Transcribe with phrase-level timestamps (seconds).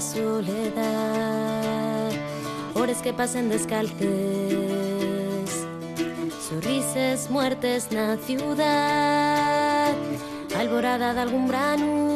[0.00, 0.80] Soledad,
[2.74, 3.98] hores que pasen descalces,
[6.48, 9.92] sonrises, muertes na ciudad,
[10.58, 12.10] alborada de algún brano,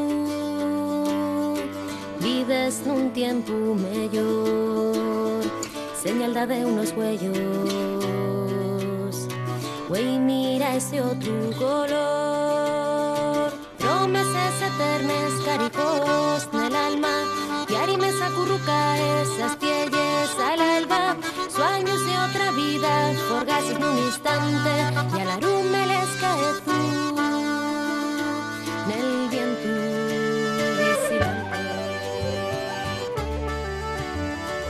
[2.20, 5.44] vives nun tiempo mellor,
[6.02, 7.34] señalda de unos huellos,
[9.88, 16.46] güey, mira ese otro color, promesas eternas, caricos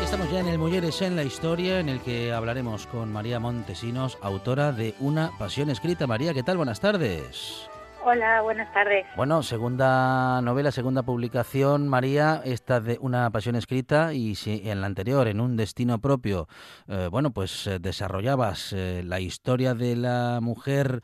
[0.03, 4.19] Estamos ya en el Mujeres en la Historia, en el que hablaremos con María Montesinos,
[4.23, 6.07] autora de Una Pasión Escrita.
[6.07, 6.57] María, ¿qué tal?
[6.57, 7.69] Buenas tardes.
[8.07, 9.07] Hola, buenas tardes.
[9.17, 14.87] Bueno, segunda novela, segunda publicación, María, esta de Una pasión escrita y si en la
[14.89, 16.47] anterior, en Un destino propio,
[16.87, 21.01] eh, bueno, pues eh, desarrollabas eh, la historia de la mujer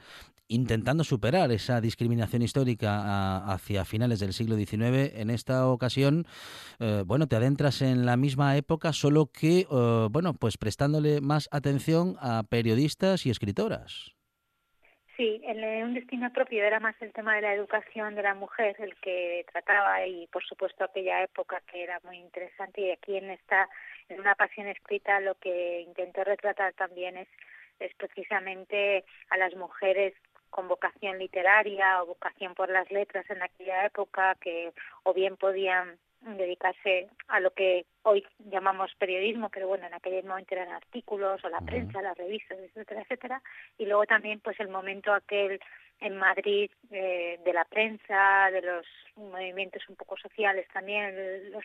[0.48, 6.26] intentando superar esa discriminación histórica hacia finales del siglo XIX, en esta ocasión,
[7.06, 9.68] bueno, te adentras en la misma época, solo que,
[10.10, 14.19] bueno, pues prestándole más atención a periodistas y escritoras.
[15.20, 18.74] Sí, en un destino propio era más el tema de la educación de la mujer
[18.78, 22.80] el que trataba y por supuesto aquella época que era muy interesante.
[22.80, 23.68] Y aquí en esta
[24.08, 27.28] en una pasión escrita lo que intento retratar también es
[27.80, 30.14] es precisamente a las mujeres
[30.48, 34.72] con vocación literaria o vocación por las letras en aquella época que
[35.02, 40.54] o bien podían dedicarse a lo que hoy llamamos periodismo, pero bueno, en aquel momento
[40.54, 43.42] eran artículos o la prensa, las revistas, etcétera, etcétera.
[43.78, 45.60] Y luego también pues el momento aquel
[46.00, 48.86] en Madrid eh, de la prensa, de los
[49.16, 51.56] movimientos un poco sociales también, el,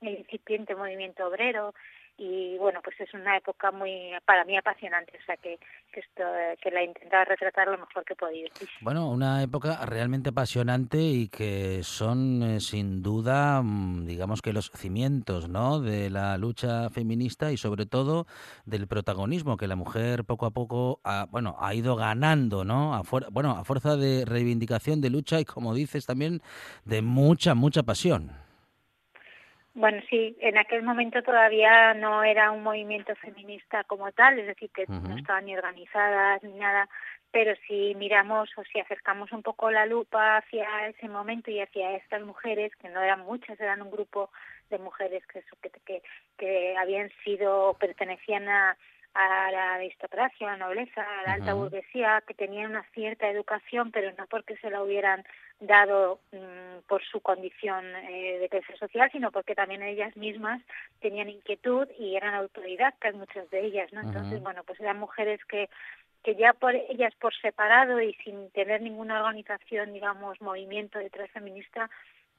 [0.00, 1.74] el incipiente movimiento obrero,
[2.18, 5.58] y bueno pues es una época muy para mí apasionante o sea que,
[5.92, 6.22] que esto
[6.62, 8.48] que la he retratar lo mejor que he podido.
[8.80, 14.70] Bueno una época realmente apasionante y que son eh, sin duda mm, digamos que los
[14.70, 18.26] cimientos no de la lucha feminista y sobre todo
[18.64, 23.02] del protagonismo que la mujer poco a poco ha, bueno ha ido ganando no a
[23.30, 26.40] bueno a fuerza de reivindicación de lucha y como dices también
[26.84, 28.45] de mucha mucha pasión
[29.76, 34.70] bueno, sí, en aquel momento todavía no era un movimiento feminista como tal, es decir,
[34.70, 36.88] que no estaban ni organizadas ni nada,
[37.30, 41.94] pero si miramos o si acercamos un poco la lupa hacia ese momento y hacia
[41.94, 44.30] estas mujeres, que no eran muchas, eran un grupo
[44.70, 45.44] de mujeres que,
[45.84, 46.02] que,
[46.38, 48.78] que habían sido, pertenecían a,
[49.16, 53.90] a la aristocracia, a la nobleza, a la alta burguesía, que tenían una cierta educación,
[53.90, 55.24] pero no porque se la hubieran
[55.58, 60.60] dado mm, por su condición eh, de clase social, sino porque también ellas mismas
[61.00, 64.02] tenían inquietud y eran autodidactas, muchas de ellas, ¿no?
[64.02, 65.68] Entonces, bueno, pues eran mujeres que
[66.22, 71.88] que ya por ellas por separado y sin tener ninguna organización, digamos, movimiento detrás feminista,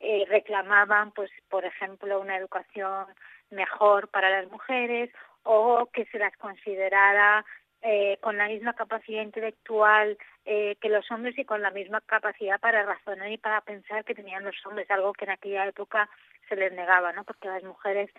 [0.02, 3.06] eh, reclamaban, pues, por ejemplo, una educación
[3.50, 5.10] mejor para las mujeres
[5.48, 7.46] o que se las considerara
[7.82, 12.60] eh, con la misma capacidad intelectual eh, que los hombres y con la misma capacidad
[12.60, 16.10] para razonar y para pensar que tenían los hombres, algo que en aquella época
[16.50, 17.24] se les negaba, ¿no?
[17.24, 18.10] Porque las mujeres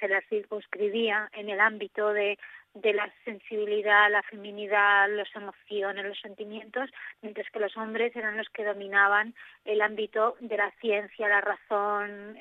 [0.00, 2.38] se las circunscribía en el ámbito de
[2.74, 6.88] de la sensibilidad, la feminidad, las emociones, los sentimientos,
[7.20, 12.38] mientras que los hombres eran los que dominaban el ámbito de la ciencia, la razón,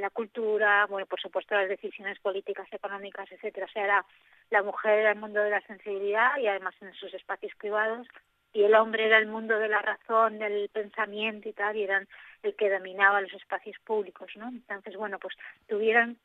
[0.00, 3.66] la, cultura, bueno, por supuesto las decisiones políticas, económicas, etcétera.
[3.66, 4.04] O sea, era,
[4.50, 8.06] la mujer era el mundo de la sensibilidad y además en sus espacios privados
[8.52, 12.06] y el hombre era el mundo de la razón, del pensamiento y tal, y eran
[12.42, 14.48] el que dominaba los espacios públicos, ¿no?
[14.48, 15.34] Entonces, bueno, pues
[15.68, 16.18] tuvieron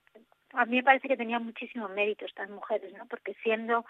[0.53, 3.05] a mí me parece que tenían muchísimo mérito estas mujeres, ¿no?
[3.07, 3.85] Porque siendo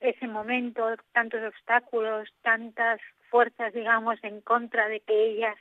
[0.00, 3.00] ese momento, tantos obstáculos, tantas
[3.30, 5.56] fuerzas, digamos, en contra de que ellas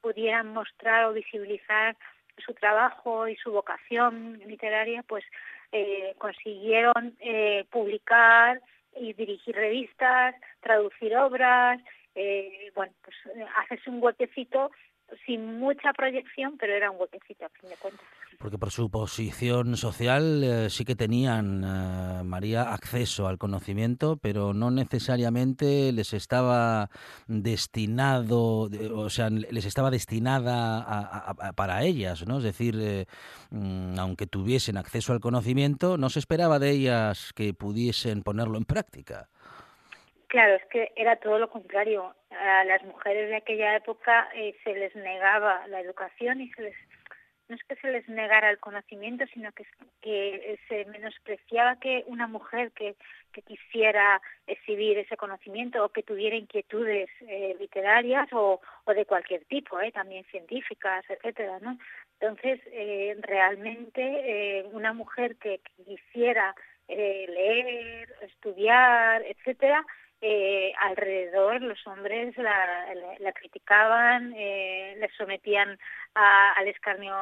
[0.00, 1.96] pudieran mostrar o visibilizar
[2.38, 5.24] su trabajo y su vocación literaria, pues
[5.72, 8.60] eh, consiguieron eh, publicar
[8.98, 11.80] y dirigir revistas, traducir obras,
[12.14, 13.16] eh, bueno, pues
[13.56, 14.70] hacerse un huequecito
[15.24, 18.04] sin mucha proyección, pero era un huequecito a fin de cuentas.
[18.38, 24.52] Porque por su posición social eh, sí que tenían, eh, María, acceso al conocimiento, pero
[24.52, 26.90] no necesariamente les estaba
[27.28, 32.38] destinado, o sea, les estaba destinada para ellas, ¿no?
[32.38, 33.06] Es decir, eh,
[33.50, 38.64] mm, aunque tuviesen acceso al conocimiento, no se esperaba de ellas que pudiesen ponerlo en
[38.64, 39.28] práctica.
[40.28, 42.14] Claro, es que era todo lo contrario.
[42.30, 44.28] A las mujeres de aquella época
[44.64, 46.74] se les negaba la educación y se les
[47.48, 49.64] no es que se les negara el conocimiento, sino que,
[50.00, 52.96] que se menospreciaba que una mujer que,
[53.32, 59.80] que quisiera exhibir ese conocimiento o que tuviera inquietudes eh, literarias o, de cualquier tipo,
[59.80, 61.78] eh, también científicas, etcétera, ¿no?
[62.18, 66.54] Entonces, eh, realmente eh, una mujer que quisiera
[66.88, 69.84] eh, leer, estudiar, etcétera,
[70.28, 75.78] eh, alrededor los hombres la, la, criticaban, eh, le sometían
[76.14, 77.14] al escarnio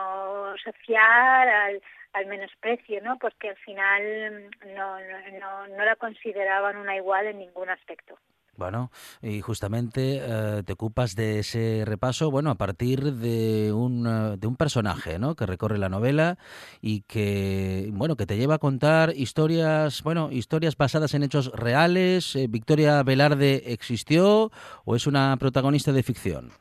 [0.64, 1.82] social, al,
[2.14, 3.18] al menosprecio, ¿no?
[3.18, 8.18] Porque al final no la consideraban una igual en ningún aspecto.
[8.56, 8.90] Bueno,
[9.20, 14.46] y justamente eh, te ocupas de ese repaso, bueno, a partir de un, eh, de
[14.46, 15.34] un personaje, ¿no?
[15.34, 16.38] Que recorre la novela
[16.80, 22.36] y que, bueno, que te lleva a contar historias, bueno, historias basadas en hechos reales.
[22.36, 24.52] Eh, ¿Victoria Velarde existió
[24.84, 26.52] o es una protagonista de ficción?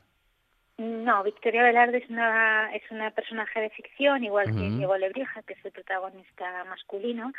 [0.76, 5.52] No, Victoria Velarde es una, es una personaje de ficción, igual que Diego Lebrija, que
[5.52, 7.32] es el protagonista masculino,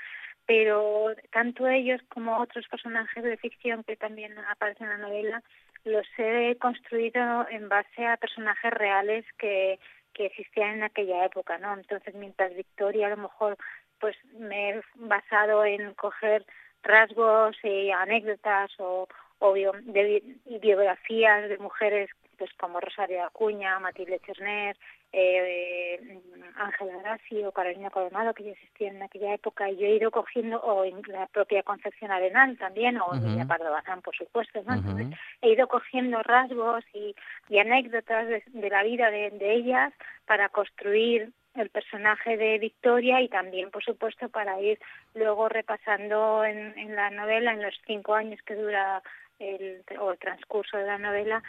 [0.45, 5.43] pero tanto ellos como otros personajes de ficción que también aparecen en la novela
[5.85, 9.79] los he construido en base a personajes reales que,
[10.13, 11.73] que existían en aquella época, ¿no?
[11.75, 13.57] Entonces, mientras Victoria a lo mejor
[13.99, 16.45] pues me he basado en coger
[16.83, 19.07] rasgos y anécdotas o,
[19.39, 20.23] o de,
[20.61, 24.75] biografías de mujeres pues como Rosario Acuña, Matilde Cherner,
[25.17, 26.19] eh,
[26.57, 30.11] Ángela Grassi o Carolina Coronado, que ya existían en aquella época, y yo he ido
[30.11, 34.75] cogiendo, o en la propia Concepción Arenal también, o en Pardo Bazán, por supuesto, ¿no?
[35.41, 37.15] he ido cogiendo rasgos y,
[37.49, 39.93] y anécdotas de, de, la vida de, de ellas
[40.25, 44.79] para construir el personaje de Victoria y también, por supuesto, para ir
[45.13, 49.01] luego repasando en, en la novela, en los cinco años que dura
[49.39, 51.41] el, o el transcurso de la novela,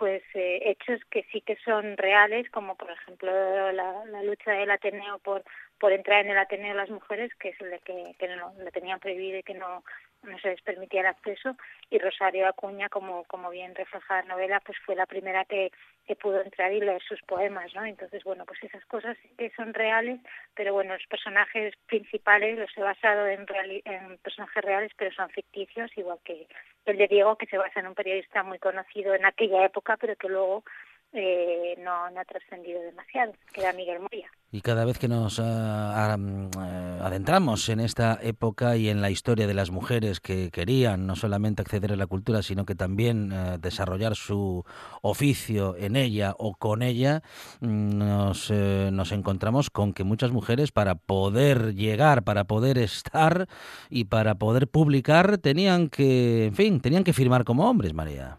[0.00, 3.30] pues eh, hechos que sí que son reales, como por ejemplo
[3.70, 5.44] la, la lucha del Ateneo por
[5.78, 8.98] por entrar en el Ateneo las mujeres, que es el que, que no le tenían
[8.98, 9.84] prohibido y que no
[10.22, 11.56] no se les permitía el acceso
[11.90, 15.72] y Rosario Acuña como como bien refleja la novela pues fue la primera que,
[16.06, 19.72] que pudo entrar y leer sus poemas no entonces bueno pues esas cosas que son
[19.74, 20.20] reales
[20.54, 23.46] pero bueno los personajes principales los he basado en,
[23.84, 26.46] en personajes reales pero son ficticios igual que
[26.86, 30.16] el de Diego que se basa en un periodista muy conocido en aquella época pero
[30.16, 30.64] que luego
[31.12, 34.30] eh, no, no ha trascendido demasiado, que era Miguel Moya.
[34.52, 39.54] Y cada vez que nos uh, adentramos en esta época y en la historia de
[39.54, 44.64] las mujeres que querían no solamente acceder a la cultura, sino que también desarrollar su
[45.02, 47.22] oficio en ella o con ella,
[47.60, 53.46] mm, nos, nos encontramos con que muchas mujeres para poder llegar, para poder estar
[53.88, 58.36] y para poder publicar, tenían que, en fin, tenían que firmar como hombres, María.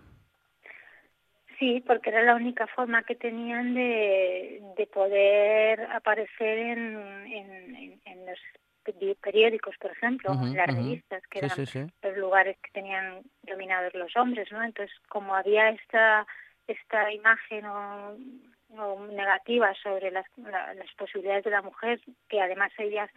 [1.62, 8.25] Sí, porque era la única forma que tenían de, de poder aparecer en, en, en
[8.25, 8.39] los
[9.22, 11.51] periódicos, por ejemplo, en las revistas, que eran
[12.01, 14.63] los lugares que tenían dominados los hombres, ¿no?
[14.63, 16.25] Entonces, como había esta
[16.65, 18.18] esta imagen o,
[18.77, 23.12] o negativa sobre las, la, las posibilidades de la mujer, que además ellas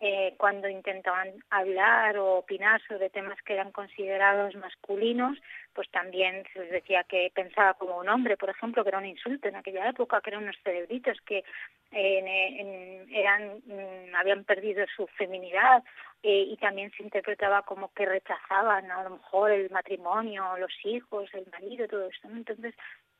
[0.00, 5.36] eh, cuando intentaban hablar o opinar sobre temas que eran considerados masculinos,
[5.72, 9.06] pues también se les decía que pensaba como un hombre, por ejemplo, que era un
[9.06, 11.44] insulto en aquella época, que eran unos cerebritos que
[11.90, 15.82] eh, eran mm, habían perdido su feminidad
[16.22, 21.28] eh, y también se interpretaba como que rechazaban a lo mejor el matrimonio, los hijos,
[21.32, 22.28] el marido, todo esto.
[22.28, 22.74] Entonces,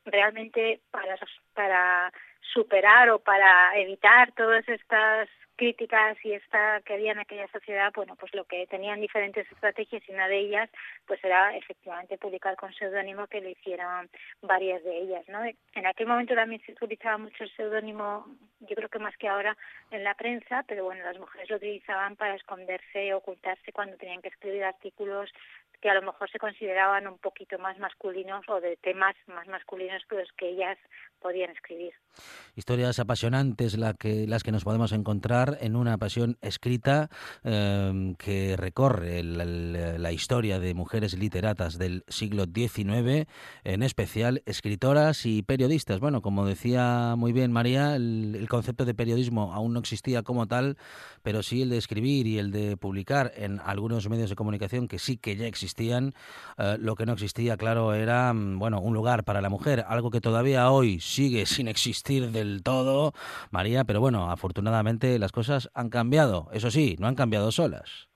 [0.05, 1.17] realmente para
[1.55, 5.29] para superar o para evitar todas estas
[5.59, 10.03] críticas y esta que había en aquella sociedad, bueno, pues lo que tenían diferentes estrategias
[10.09, 10.71] y una de ellas
[11.07, 14.09] pues era efectivamente publicar con seudónimo que lo hicieron
[14.41, 15.41] varias de ellas, ¿no?
[15.45, 18.27] En aquel momento también se utilizaba mucho el seudónimo,
[18.61, 19.57] yo creo que más que ahora
[19.91, 24.29] en la prensa, pero bueno, las mujeres lo utilizaban para esconderse, ocultarse cuando tenían que
[24.29, 25.31] escribir artículos
[25.81, 30.03] que a lo mejor se consideraban un poquito más masculinos o de temas más masculinos
[30.09, 30.79] que los que ellas
[31.21, 31.93] podían escribir.
[32.57, 37.09] Historias apasionantes la que, las que nos podemos encontrar en una pasión escrita
[37.45, 43.29] em, que recorre la, historia de mujeres literatas del siglo XIX,
[43.65, 46.01] en especial escritoras y periodistas.
[46.01, 50.77] Bueno, como decía muy bien María, el, concepto de periodismo aún no existía como tal,
[51.23, 54.99] pero sí el de escribir y el de publicar en algunos medios de comunicación que
[54.99, 56.15] sí que ya existían.
[56.57, 60.11] Eh, lo que no existía, claro, era mm, bueno un lugar para la mujer, algo
[60.11, 63.13] que todavía hoy sigue sin existir del todo,
[63.51, 65.38] María, pero bueno, afortunadamente las cosas
[65.75, 66.49] han cambiado.
[66.53, 68.09] Eso sí, no han cambiado solas.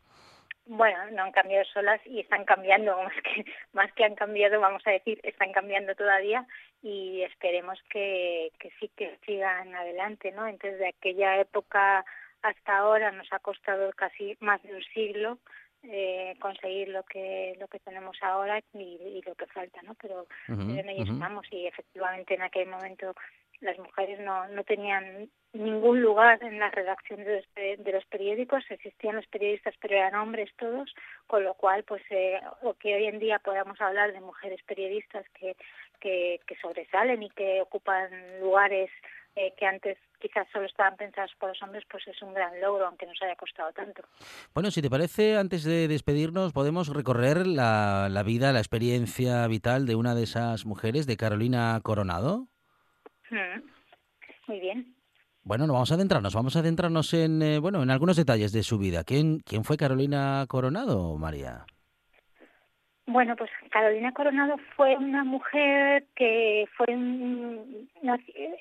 [0.67, 4.83] Bueno, no han cambiado solas y están cambiando, más que, más que han cambiado, vamos
[4.87, 6.47] a decir, están cambiando todavía
[6.83, 10.47] y esperemos que, que sí que sigan adelante, ¿no?
[10.47, 12.05] Entonces, de aquella época
[12.43, 15.38] hasta ahora nos ha costado casi más de un siglo
[15.85, 19.95] eh, conseguir lo que lo que tenemos ahora y, lo que falta, ¿no?
[19.95, 23.14] Pero, en ello estamos y efectivamente en aquel momento
[23.62, 28.64] las mujeres no, no tenían ningún lugar en la redacción de los, de los periódicos,
[28.71, 30.95] existían los periodistas pero eran hombres todos,
[31.26, 32.40] con lo cual pues eh,
[32.81, 35.57] que hoy en día podamos hablar de mujeres periodistas que,
[36.00, 38.90] que, que sobresalen y que ocupan lugares
[39.35, 42.87] eh, que antes quizás solo estaban pensados por los hombres, pues es un gran logro,
[42.87, 44.02] aunque nos haya costado tanto.
[44.54, 49.87] Bueno, si te parece, antes de despedirnos, podemos recorrer la, la vida, la experiencia vital
[49.87, 52.47] de una de esas mujeres, de Carolina Coronado.
[53.33, 53.62] Mm,
[54.47, 54.95] muy bien.
[55.43, 58.62] Bueno, nos vamos a adentrarnos, vamos a adentrarnos en, eh, bueno, en algunos detalles de
[58.62, 59.03] su vida.
[59.05, 61.65] ¿Quién, quién fue Carolina Coronado, María?
[63.07, 66.87] Bueno, pues Carolina Coronado fue una mujer que fue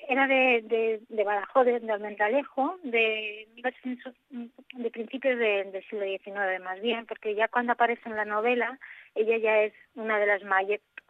[0.08, 7.06] era de, de, de Badajoz, de, Almendalejo, de, de principios del siglo XIX más bien,
[7.06, 8.78] porque ya cuando aparece en la novela,
[9.14, 10.42] ella ya es una de las,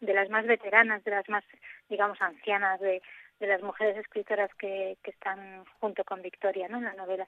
[0.00, 1.42] de las más veteranas, de las más,
[1.88, 3.00] digamos, ancianas de,
[3.42, 6.78] de las mujeres escritoras que, que están junto con Victoria ¿no?
[6.78, 7.26] en la novela.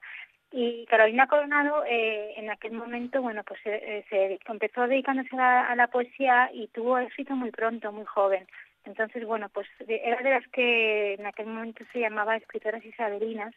[0.51, 5.87] Y Carolina Coronado eh, en aquel momento, bueno, pues eh, se empezó dedicándose a, la
[5.87, 8.47] poesía y tuvo éxito muy pronto, muy joven.
[8.85, 13.53] Entonces, bueno, pues era de las que en aquel momento se llamaba escritoras isabelinas,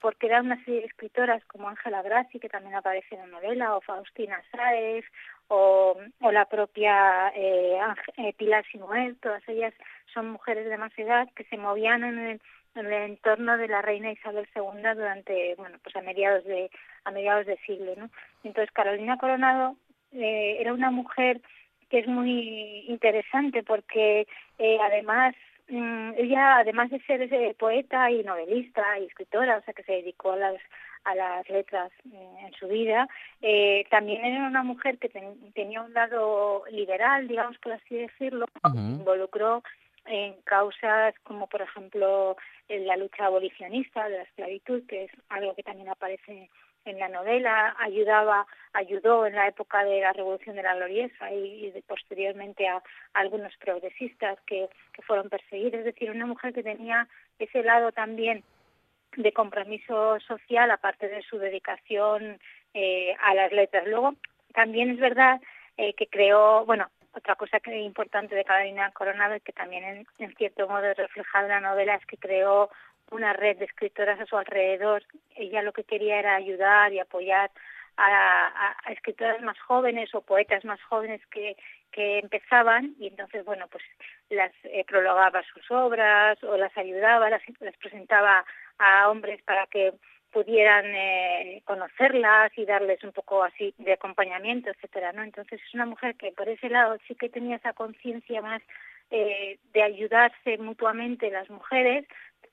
[0.00, 3.76] porque eran una serie de escritoras como Ángela Grassi, que también aparece en la novela,
[3.76, 5.04] o Faustina Sáez,
[5.48, 7.78] o, la propia eh,
[8.18, 9.74] eh Pilar Sinuel, todas ellas
[10.12, 12.40] son mujeres de más edad que se movían en el,
[12.74, 16.70] en el entorno de la reina Isabel II durante, bueno, pues a mediados de
[17.04, 18.10] a mediados de siglo, ¿no?
[18.44, 19.76] Entonces Carolina Coronado
[20.12, 21.40] eh, era una mujer
[21.88, 24.26] que es muy interesante porque
[24.58, 25.34] eh, además
[25.68, 30.32] ella además de ser eh, poeta y novelista y escritora, o sea que se dedicó
[30.32, 30.56] a las
[31.04, 33.08] a las letras eh, en su vida,
[33.40, 35.08] eh, también era una mujer que
[35.54, 39.62] tenía un lado liberal, digamos por así decirlo, involucró
[40.06, 42.36] en causas como por ejemplo
[42.68, 46.50] en la lucha abolicionista de la esclavitud, que es algo que también aparece
[46.88, 51.72] en la novela, ayudaba, ayudó en la época de la Revolución de la Gloriesa y,
[51.86, 52.82] posteriormente a,
[53.14, 58.42] algunos progresistas que, que fueron perseguidos, es decir, una mujer que tenía ese lado también
[59.16, 62.38] de compromiso social, aparte de su dedicación
[62.74, 63.86] eh, a las letras.
[63.86, 64.14] Luego,
[64.54, 65.40] también es verdad
[65.76, 70.68] eh, que creó, bueno, otra cosa que importante de Carolina Coronado que también en, cierto
[70.68, 72.70] modo es reflejada en la novela es que creó
[73.10, 75.02] una red de escritoras a su alrededor.
[75.34, 77.50] Ella lo que quería era ayudar y apoyar
[77.98, 81.56] a, escritoras más jóvenes o poetas más jóvenes que,
[81.90, 83.82] que empezaban y entonces, bueno, pues
[84.30, 87.42] las eh, prologaba sus obras o las ayudaba, las,
[87.80, 88.44] presentaba
[88.78, 89.94] a hombres para que
[90.30, 95.22] pudieran eh, conocerlas y darles un poco así de acompañamiento, etcétera, ¿no?
[95.22, 98.62] Entonces es una mujer que por ese lado sí que tenía esa conciencia más
[99.10, 102.06] eh, de ayudarse mutuamente las mujeres,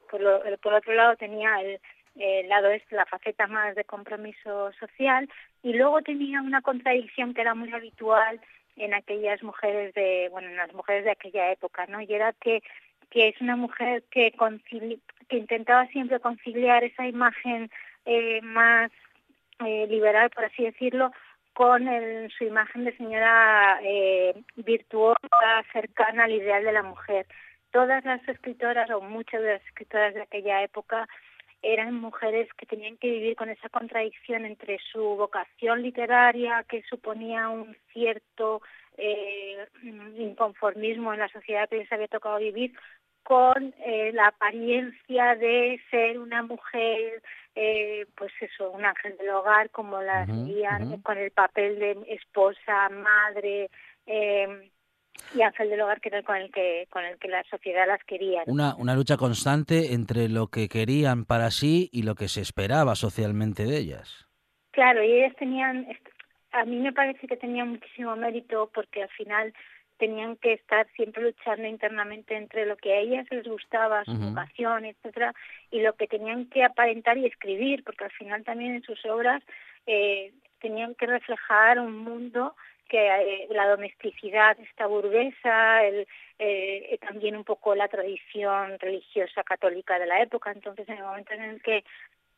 [0.09, 1.79] por, lo, por otro lado tenía el,
[2.15, 5.29] el lado es la faceta más de compromiso social
[5.63, 8.39] y luego tenía una contradicción que era muy habitual
[8.77, 12.61] en aquellas mujeres de bueno en las mujeres de aquella época no y era que
[13.09, 14.33] que es una mujer que,
[15.29, 17.71] que intentaba siempre conciliar esa imagen
[18.05, 18.91] eh, más
[19.65, 21.11] eh, liberal, por así decirlo,
[21.53, 21.87] con
[22.37, 27.25] su imagen de señora eh, virtuosa, cercana al ideal de la mujer.
[27.75, 31.09] Todas las escritoras, o muchas de las escritoras de aquella época,
[31.61, 37.49] eran mujeres que tenían que vivir con esa contradicción entre su vocación literaria, que suponía
[37.49, 38.61] un cierto
[38.97, 39.67] eh,
[40.15, 42.71] inconformismo en la sociedad que les había tocado vivir,
[43.23, 47.21] con eh, la apariencia de ser una mujer,
[47.55, 52.87] eh, pues eso, un ángel del hogar, como la uh con el papel de esposa,
[52.87, 53.69] madre,
[54.05, 54.71] eh,
[55.33, 58.03] y Ángel del Hogar, que era con el que, con el que la sociedad las
[58.03, 58.43] quería.
[58.47, 62.95] Una, una lucha constante entre lo que querían para sí y lo que se esperaba
[62.95, 64.27] socialmente de ellas.
[64.71, 65.87] Claro, y ellas tenían,
[66.51, 69.53] a mí me parece que tenían muchísimo mérito porque al final
[69.97, 74.85] tenían que estar siempre luchando internamente entre lo que a ellas les gustaba, su vocación,
[74.85, 75.33] etcétera,
[75.71, 79.41] y lo que tenían que aparentar y escribir, porque al final también en sus obras
[79.85, 82.55] eh, tenían que reflejar un mundo
[82.89, 86.07] que eh, la domesticidad esta burguesa, el,
[86.39, 90.51] eh, también un poco la tradición religiosa católica de la época.
[90.51, 91.83] Entonces, en el momento en el que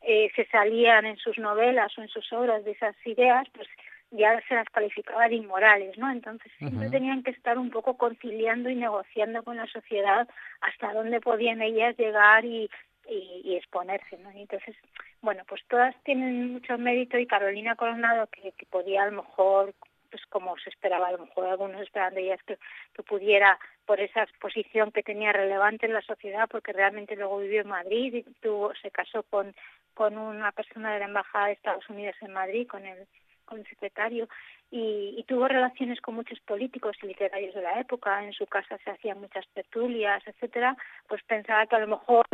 [0.02, 3.68] eh, se salían en sus novelas o en sus obras de esas ideas, pues
[4.10, 6.10] ya se las calificaba de inmorales, ¿no?
[6.10, 10.26] Entonces siempre tenían que estar un poco conciliando y negociando con la sociedad
[10.62, 12.70] hasta dónde podían ellas llegar y,
[13.06, 14.30] y, exponerse, ¿no?
[14.30, 14.76] entonces,
[15.20, 19.74] bueno, pues todas tienen mucho mérito y Carolina Coronado, que, que podía a lo mejor
[20.10, 22.58] pues como se esperaba, a lo mejor algunos esperaban de ellas que,
[23.02, 27.68] pudiera, por esa exposición que tenía relevante en la sociedad, porque realmente luego vivió en
[27.68, 29.54] Madrid y tuvo, se casó con,
[29.94, 33.06] con una persona de la Embajada de Estados Unidos en Madrid, con el,
[33.44, 34.28] con el secretario,
[34.70, 38.76] y, y, tuvo relaciones con muchos políticos y literarios de la época, en su casa
[38.84, 42.26] se hacían muchas tertulias, etcétera, pues pensaba que a lo mejor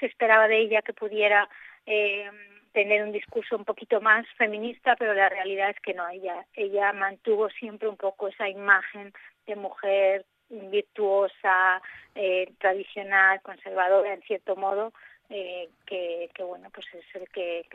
[0.00, 1.48] se esperaba de ella que pudiera
[1.86, 2.28] eh,
[2.76, 6.92] tener un discurso un poquito más feminista, pero la realidad es que no, ella, ella
[6.92, 9.14] mantuvo siempre un poco esa imagen
[9.46, 11.80] de mujer virtuosa,
[12.14, 14.92] eh, tradicional, conservadora en cierto modo,
[15.30, 17.66] eh, que, bueno pues es el que,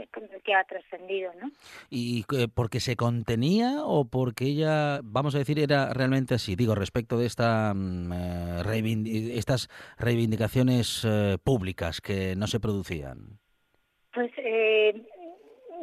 [0.45, 1.51] que, ha trascendido ¿no?
[1.89, 7.17] y porque se contenía o porque ella vamos a decir era realmente así digo respecto
[7.17, 9.67] de esta mm, eh, estas
[9.97, 11.05] reivindicaciones
[11.43, 13.40] públicas que no se producían
[14.13, 14.93] pues eh,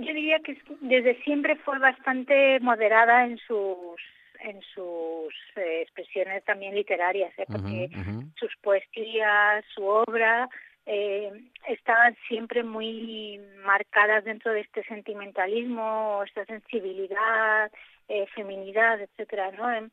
[0.01, 4.01] yo diría que desde siempre fue bastante moderada en sus
[4.41, 7.45] en sus eh, expresiones también literarias, ¿eh?
[7.51, 7.91] porque
[8.37, 10.49] sus poesías, su obra
[10.87, 11.33] eh,
[11.69, 17.71] estaban siempre muy marcadas dentro de este sentimentalismo, esta sensibilidad,
[18.09, 19.91] eh, feminidad, etcétera, ¿no?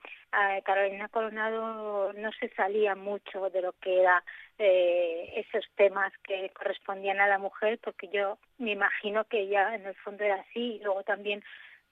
[0.64, 4.24] Carolina Coronado no se salía mucho de lo que era
[4.58, 9.86] eh, esos temas que correspondían a la mujer, porque yo me imagino que ella en
[9.86, 11.44] el fondo era así, y luego también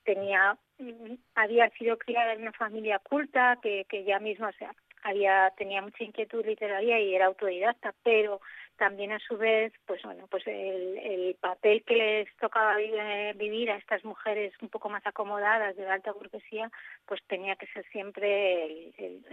[0.04, 4.74] tenía, mm, había sido criada en una familia culta, que, que ya misma, o sea,
[5.04, 8.42] había, tenía mucha inquietud literaria y era autodidacta, pero
[8.78, 13.78] también a su vez, pues bueno, pues el, el papel que les tocaba vivir a
[13.78, 16.72] estas mujeres un poco más acomodadas de la alta burguesía,
[17.06, 19.26] pues tenía que ser siempre el,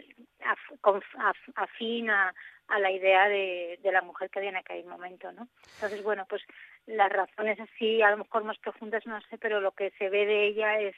[1.56, 2.34] afín a,
[2.68, 5.48] a, la idea de, de, la mujer que había en aquel momento, ¿no?
[5.74, 6.42] Entonces, bueno, pues
[6.86, 10.26] las razones así, a lo mejor más profundas no sé, pero lo que se ve
[10.26, 10.94] de ella es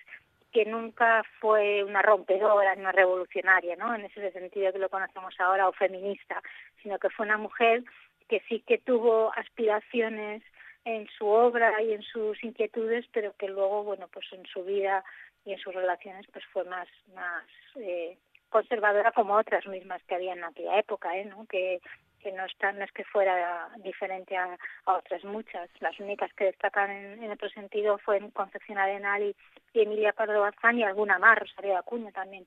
[0.52, 3.94] que nunca fue una rompedora, una revolucionaria, ¿no?
[3.94, 6.42] En ese sentido que lo conocemos ahora, o feminista,
[6.82, 7.82] sino que fue una mujer
[8.32, 10.42] que sí que tuvo aspiraciones
[10.86, 15.04] en su obra y en sus inquietudes, pero que luego, bueno, pues en su vida
[15.44, 17.44] y en sus relaciones, pues fue más, más
[17.76, 18.16] eh,
[18.48, 21.26] conservadora como otras mismas que había en aquella época, ¿eh?
[21.26, 21.44] ¿no?
[21.44, 21.82] Que,
[22.20, 25.68] que no, está, no es que fuera diferente a, otras muchas.
[25.80, 29.36] Las únicas que destacan en, otro sentido fue Concepción Arenal y,
[29.78, 32.46] Emilia Pardo Bazán y alguna más, Rosario Acuña también.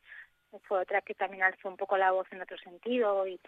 [0.63, 3.39] Fue otra que también alzó un poco la voz en otro sentido y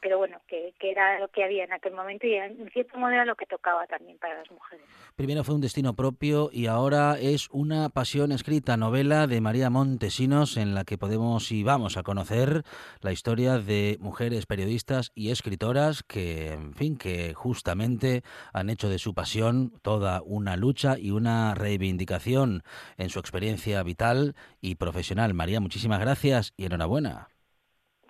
[0.00, 3.24] pero bueno, que, era lo que había en aquel momento y en cierto modo era
[3.24, 4.84] lo que tocaba también para las mujeres.
[5.16, 10.56] Primero fue un destino propio y ahora es una pasión escrita, novela de María Montesinos
[10.56, 12.62] en la que podemos y vamos a conocer
[13.00, 18.98] la historia de mujeres periodistas y escritoras que, en fin, que justamente han hecho de
[18.98, 22.62] su pasión toda una lucha y una reivindicación
[22.96, 25.34] en su experiencia vital y profesional.
[25.34, 27.28] María, muchísimas gracias y enhorabuena.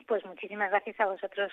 [0.06, 1.52] Pues muchísimas gracias a vosotros.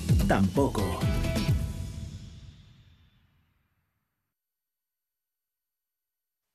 [0.31, 0.81] tampoco.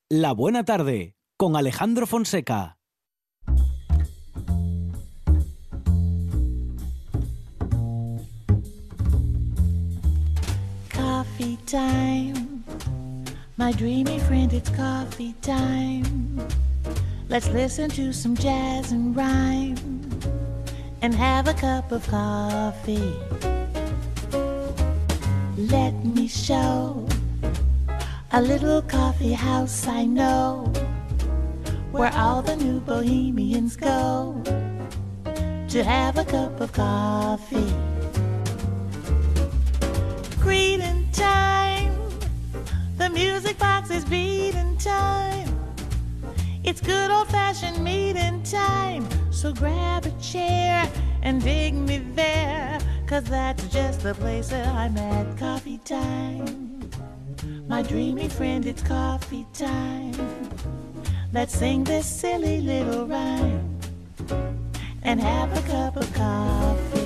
[0.08, 2.78] La buena tarde con Alejandro Fonseca.
[10.90, 12.64] Coffee time.
[13.58, 16.40] My dreamy friend, it's coffee time.
[17.28, 19.76] Let's listen to some jazz and rhyme.
[21.02, 23.14] and have a cup of coffee.
[25.56, 27.08] Let me show
[28.30, 30.70] a little coffee house I know
[31.92, 34.42] where all the new bohemians go
[35.24, 37.72] to have a cup of coffee.
[40.40, 41.94] Greeting time,
[42.98, 45.48] the music box is beating time.
[46.64, 49.08] It's good old fashioned meeting time.
[49.30, 50.86] So grab a chair
[51.22, 52.78] and dig me there.
[53.06, 56.90] Cause that's just the place that I'm at coffee time.
[57.68, 60.12] My dreamy friend, it's coffee time.
[61.32, 63.78] Let's sing this silly little rhyme
[65.04, 67.05] and have a cup of coffee.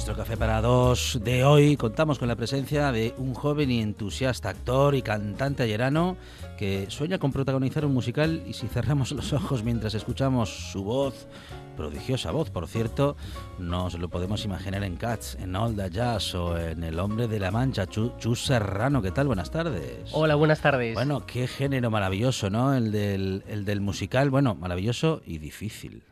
[0.00, 4.48] Nuestro café para dos de hoy contamos con la presencia de un joven y entusiasta
[4.48, 6.16] actor y cantante ayerano
[6.56, 11.28] que sueña con protagonizar un musical y si cerramos los ojos mientras escuchamos su voz,
[11.76, 13.14] prodigiosa voz por cierto,
[13.58, 17.38] nos lo podemos imaginar en Cats, en All the Jazz o en El Hombre de
[17.38, 19.26] la Mancha, Chu, Chu Serrano, ¿qué tal?
[19.26, 20.08] Buenas tardes.
[20.12, 20.94] Hola, buenas tardes.
[20.94, 22.74] Bueno, qué género maravilloso, ¿no?
[22.74, 26.04] El del, el del musical, bueno, maravilloso y difícil.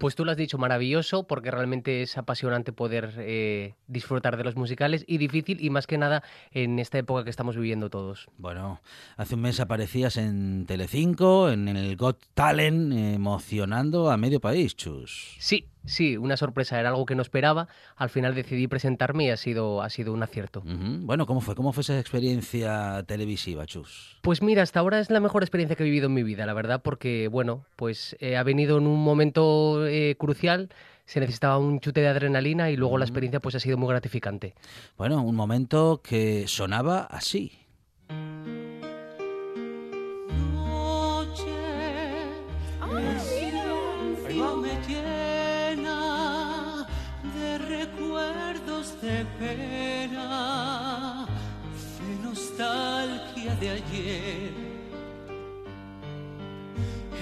[0.00, 4.56] Pues tú lo has dicho, maravilloso, porque realmente es apasionante poder eh, disfrutar de los
[4.56, 8.26] musicales y difícil, y más que nada en esta época que estamos viviendo todos.
[8.38, 8.80] Bueno,
[9.18, 15.36] hace un mes aparecías en Telecinco, en el Got Talent, emocionando a medio país, Chus.
[15.38, 17.68] Sí, sí, una sorpresa, era algo que no esperaba.
[17.96, 20.62] Al final decidí presentarme y ha sido, ha sido un acierto.
[20.64, 21.54] Bueno, ¿cómo fue?
[21.54, 24.18] ¿Cómo fue esa experiencia televisiva, Chus?
[24.22, 26.54] Pues mira, hasta ahora es la mejor experiencia que he vivido en mi vida, la
[26.54, 30.70] verdad, porque, bueno, pues eh, ha venido en un momento eh, crucial,
[31.06, 34.54] se necesitaba un chute de adrenalina y luego la experiencia pues ha sido muy gratificante.
[34.96, 37.52] Bueno, un momento que sonaba así.
[49.10, 51.26] De pena,
[52.00, 54.52] de nostalgia de ayer.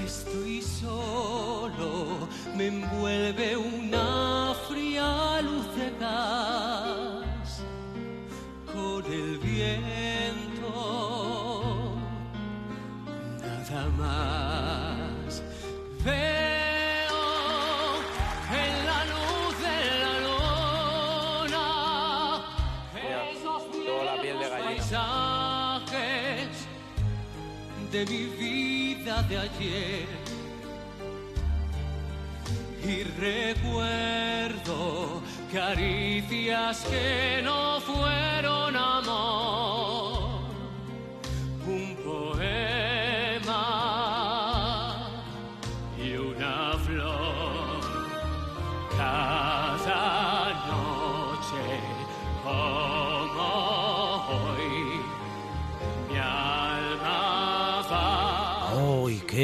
[0.04, 7.50] Estoy solo, me envuelve una fría luz de gas
[8.72, 10.28] con el viento
[13.70, 14.47] nada más.
[27.92, 30.06] De mi vida de ayer.
[32.84, 34.80] Y recuerdo
[35.52, 40.17] caricias que no fueron amor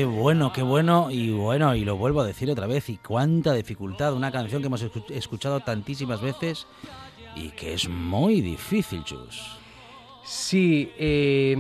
[0.05, 1.11] bueno, qué bueno!
[1.11, 4.67] Y bueno, y lo vuelvo a decir otra vez, y cuánta dificultad, una canción que
[4.67, 6.67] hemos escu- escuchado tantísimas veces
[7.37, 9.59] y que es muy difícil, Chus.
[10.25, 11.57] Sí, eh,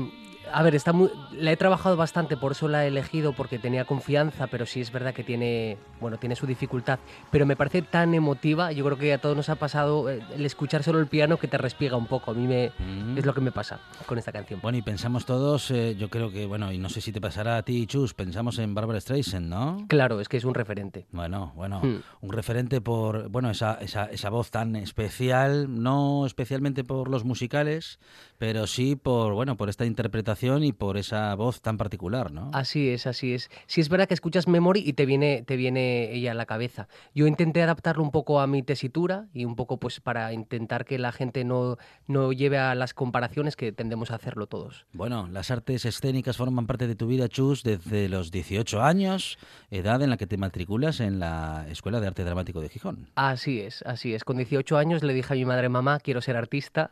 [0.52, 3.84] a ver, está muy, la he trabajado bastante, por eso la he elegido, porque tenía
[3.84, 6.98] confianza, pero sí es verdad que tiene, bueno, tiene su dificultad.
[7.30, 10.44] Pero me parece tan emotiva, yo creo que a todos nos ha pasado eh, el
[10.46, 12.30] escuchar solo el piano que te respiega un poco.
[12.30, 13.18] A mí me, Mm.
[13.18, 14.60] es lo que me pasa con esta canción.
[14.62, 17.56] Bueno, y pensamos todos, eh, yo creo que, bueno, y no sé si te pasará
[17.56, 19.84] a ti, Chus, pensamos en Barbara Streisand, ¿no?
[19.88, 21.06] Claro, es que es un referente.
[21.12, 22.02] Bueno, bueno, Hmm.
[22.20, 27.98] un referente por, bueno, esa, esa, esa voz tan especial, no especialmente por los musicales,
[28.38, 32.50] pero sí por, bueno, por esta interpretación y por esa voz tan particular, ¿no?
[32.52, 33.50] Así es, así es.
[33.66, 36.88] Sí es verdad que escuchas Memory y te viene, te viene ella a la cabeza.
[37.14, 40.98] Yo intenté adaptarlo un poco a mi tesitura y un poco pues para intentar que
[40.98, 44.86] la gente no, no lleve a las comparaciones que tendemos a hacerlo todos.
[44.92, 49.38] Bueno, las artes escénicas forman parte de tu vida, Chus, desde los 18 años,
[49.70, 53.08] edad en la que te matriculas en la Escuela de Arte Dramático de Gijón.
[53.14, 54.24] Así es, así es.
[54.24, 56.90] Con 18 años le dije a mi madre, mamá, quiero ser artista.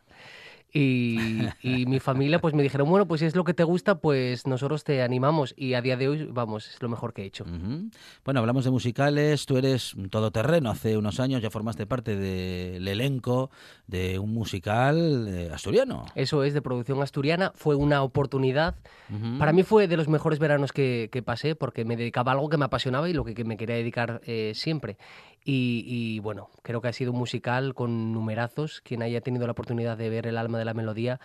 [0.73, 1.19] Y,
[1.63, 4.47] y mi familia pues me dijeron, bueno, pues si es lo que te gusta, pues
[4.47, 5.55] nosotros te animamos.
[5.57, 7.45] Y a día de hoy, vamos, es lo mejor que he hecho.
[7.45, 7.91] Ujú.
[8.25, 13.51] Bueno, hablamos de musicales, tú eres todoterreno, hace unos años ya formaste parte del elenco
[13.87, 16.05] de un musical eh, asturiano.
[16.15, 18.75] Eso es de producción asturiana, fue una oportunidad.
[19.11, 19.39] Ujú.
[19.39, 22.49] Para mí fue de los mejores veranos que, que pasé porque me dedicaba a algo
[22.49, 24.97] que me apasionaba y lo que, que me quería dedicar eh, siempre.
[25.45, 28.81] Y, y, bueno, creo que ha sido un musical con numerazos.
[28.85, 31.19] Quien haya tenido la oportunidad de ver El alma de la melodía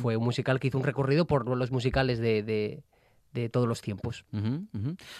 [0.00, 2.82] fue un musical que hizo un recorrido por los musicales de, de-
[3.32, 4.24] de todos los tiempos.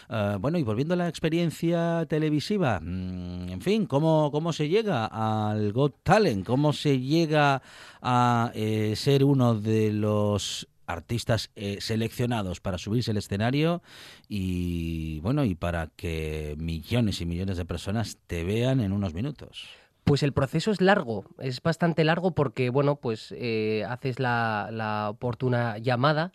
[0.09, 5.07] Ah, bueno, y volviendo a la experiencia televisiva, mm, en fin, ¿cómo, ¿cómo se llega
[5.07, 6.47] al Got Talent?
[6.47, 7.61] ¿Cómo se llega
[8.01, 13.83] a eh, ser uno de los artistas eh, seleccionados para subirse al escenario
[14.29, 19.67] y bueno y para que millones y millones de personas te vean en unos minutos?
[20.05, 25.09] Pues el proceso es largo, es bastante largo porque, bueno, pues eh, haces la, la
[25.09, 26.33] oportuna llamada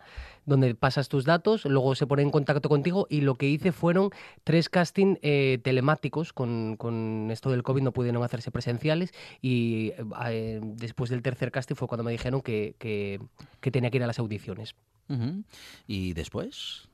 [0.49, 4.09] donde pasas tus datos, luego se pone en contacto contigo y lo que hice fueron
[4.43, 9.93] tres casting eh, telemáticos, con, con esto del COVID no pudieron hacerse presenciales y
[10.25, 13.19] eh, después del tercer casting fue cuando me dijeron que, que,
[13.71, 14.75] tenía que ir a las audiciones.
[15.87, 16.87] ¿Y después?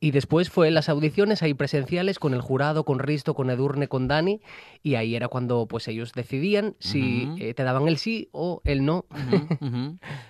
[0.00, 4.06] Y después fue las audiciones ahí presenciales con el jurado, con Risto, con Edurne, con
[4.06, 4.40] Dani,
[4.82, 8.84] y ahí era cuando pues ellos decidían si eh, te daban el sí o el
[8.84, 9.06] no.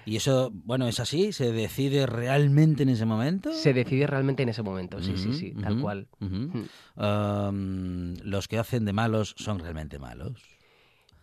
[0.07, 1.33] ¿Y eso, bueno, es así?
[1.33, 3.53] ¿Se decide realmente en ese momento?
[3.53, 6.09] Se decide realmente en ese momento, sí, sí, sí, tal cual.
[6.97, 10.43] los que hacen de malos son realmente malos.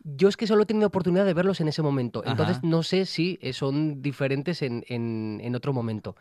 [0.03, 2.67] Yo es que solo he tenido oportunidad de verlos en ese momento, entonces Ajá.
[2.67, 6.15] no sé si eh, son diferentes en, en- en otro momento.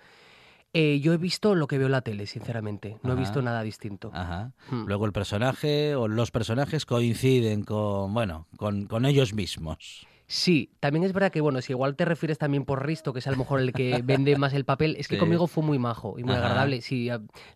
[0.77, 3.63] Eh, yo he visto lo que veo en la tele, sinceramente, no he visto nada
[3.63, 4.11] distinto.
[4.13, 4.53] Ajá.
[4.71, 4.87] Mm.
[4.87, 10.05] Luego el personaje o los personajes coinciden con, bueno, con, con ellos mismos.
[10.37, 13.27] Sí, también es verdad que, bueno, si igual te refieres también por Risto, que es
[13.29, 15.20] a lo mejor el que vende más el papel, es que Sí.
[15.20, 16.47] conmigo fue muy majo y muy Ajá.
[16.47, 16.81] agradable.
[16.81, 17.09] Si,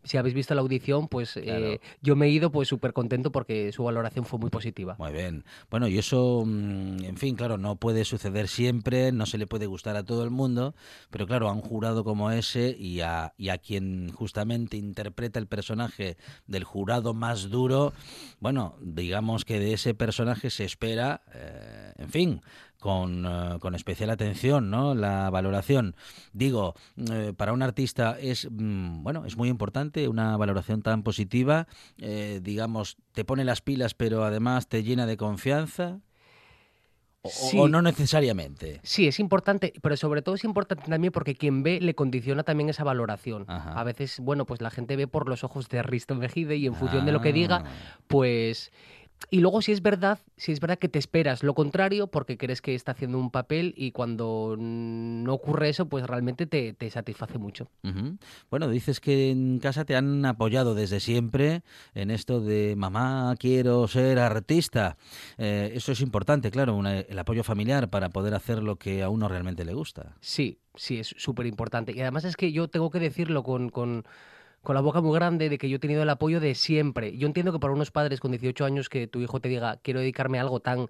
[0.05, 3.73] si habéis visto la audición, pues eh, yo me he ido pues súper contento porque
[3.73, 4.95] su valoración fue muy positiva.
[4.97, 5.45] Muy bien.
[5.73, 9.67] Bueno, y eso, mm, en fin, claro, no puede suceder siempre, no se le puede
[9.67, 10.77] gustar a todo el mundo,
[11.11, 15.49] pero claro, a un jurado como ese y a, y a quien justamente interpreta el
[15.49, 17.93] personaje del jurado más duro,
[18.39, 22.41] bueno, digamos que de ese personaje se espera, eh, en fin,
[22.81, 24.95] con, eh, con especial atención, ¿no?
[24.95, 25.97] La valoración.
[26.33, 26.75] Digo,
[27.11, 31.67] eh, para un artista es, mm, bueno, es muy importante una valoración tan positiva,
[31.99, 35.99] eh, digamos, te pone las pilas, pero además te llena de confianza.
[37.23, 37.59] O, Sí.
[37.59, 38.81] o no necesariamente.
[38.85, 42.69] Sí, es importante, pero sobre todo es importante también porque quien ve le condiciona también
[42.71, 43.45] esa valoración.
[43.49, 43.73] Ajá.
[43.73, 46.75] A veces, bueno, pues la gente ve por los ojos de Risto Mejide y en
[46.77, 47.71] función de lo que diga, Ah.
[48.07, 48.71] pues
[49.31, 52.63] y luego si es verdad, si es verdad que te esperas lo contrario porque crees
[52.63, 57.39] que está haciendo un papel y cuando no ocurre eso, pues realmente te, te satisface
[57.39, 57.69] mucho.
[58.51, 61.63] Bueno, dices que en casa te han apoyado desde siempre
[61.95, 64.97] en esto de mamá, quiero ser artista.
[65.37, 69.09] Eh, eso es importante, claro, una- el apoyo familiar para poder hacer lo que a
[69.09, 70.17] uno realmente le gusta.
[70.21, 71.93] Sí, sí, es súper importante.
[71.95, 74.05] Y además es que yo tengo que decirlo con, con,
[74.63, 77.17] con la boca muy grande de que yo he tenido el apoyo de siempre.
[77.17, 80.01] Yo entiendo que para unos padres con 18 años que tu hijo te diga quiero
[80.01, 80.89] dedicarme a algo tan,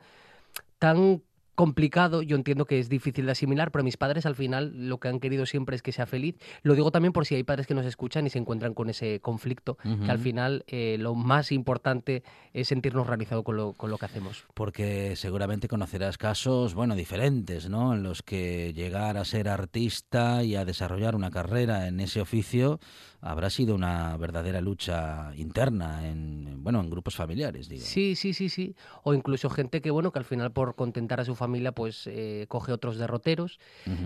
[0.78, 1.22] tan
[1.59, 5.09] complicado, yo entiendo que es difícil de asimilar, pero mis padres al final lo que
[5.09, 6.37] han querido siempre es que sea feliz.
[6.62, 9.18] Lo digo también por si hay padres que nos escuchan y se encuentran con ese
[9.18, 13.99] conflicto, que al final eh, lo más importante es sentirnos realizados con lo, con lo
[13.99, 14.44] que hacemos.
[14.55, 17.92] Porque seguramente conocerás casos, bueno, diferentes, ¿no?
[17.92, 22.79] En los que llegar a ser artista y a desarrollar una carrera en ese oficio
[23.21, 27.85] habrá sido una verdadera lucha interna en, bueno, en grupos familiares, digo.
[27.85, 28.77] Sí, sí, sí, sí.
[29.03, 32.46] O incluso gente que, bueno, que al final por contentar a su familia, pues eh,
[32.48, 33.58] coge otros derroteros.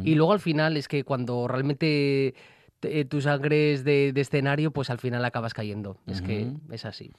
[0.04, 2.34] Y luego al final es que cuando realmente
[2.80, 5.98] te- tu sangre es de, de escenario, pues al final acabas cayendo.
[6.06, 7.12] Es que es así.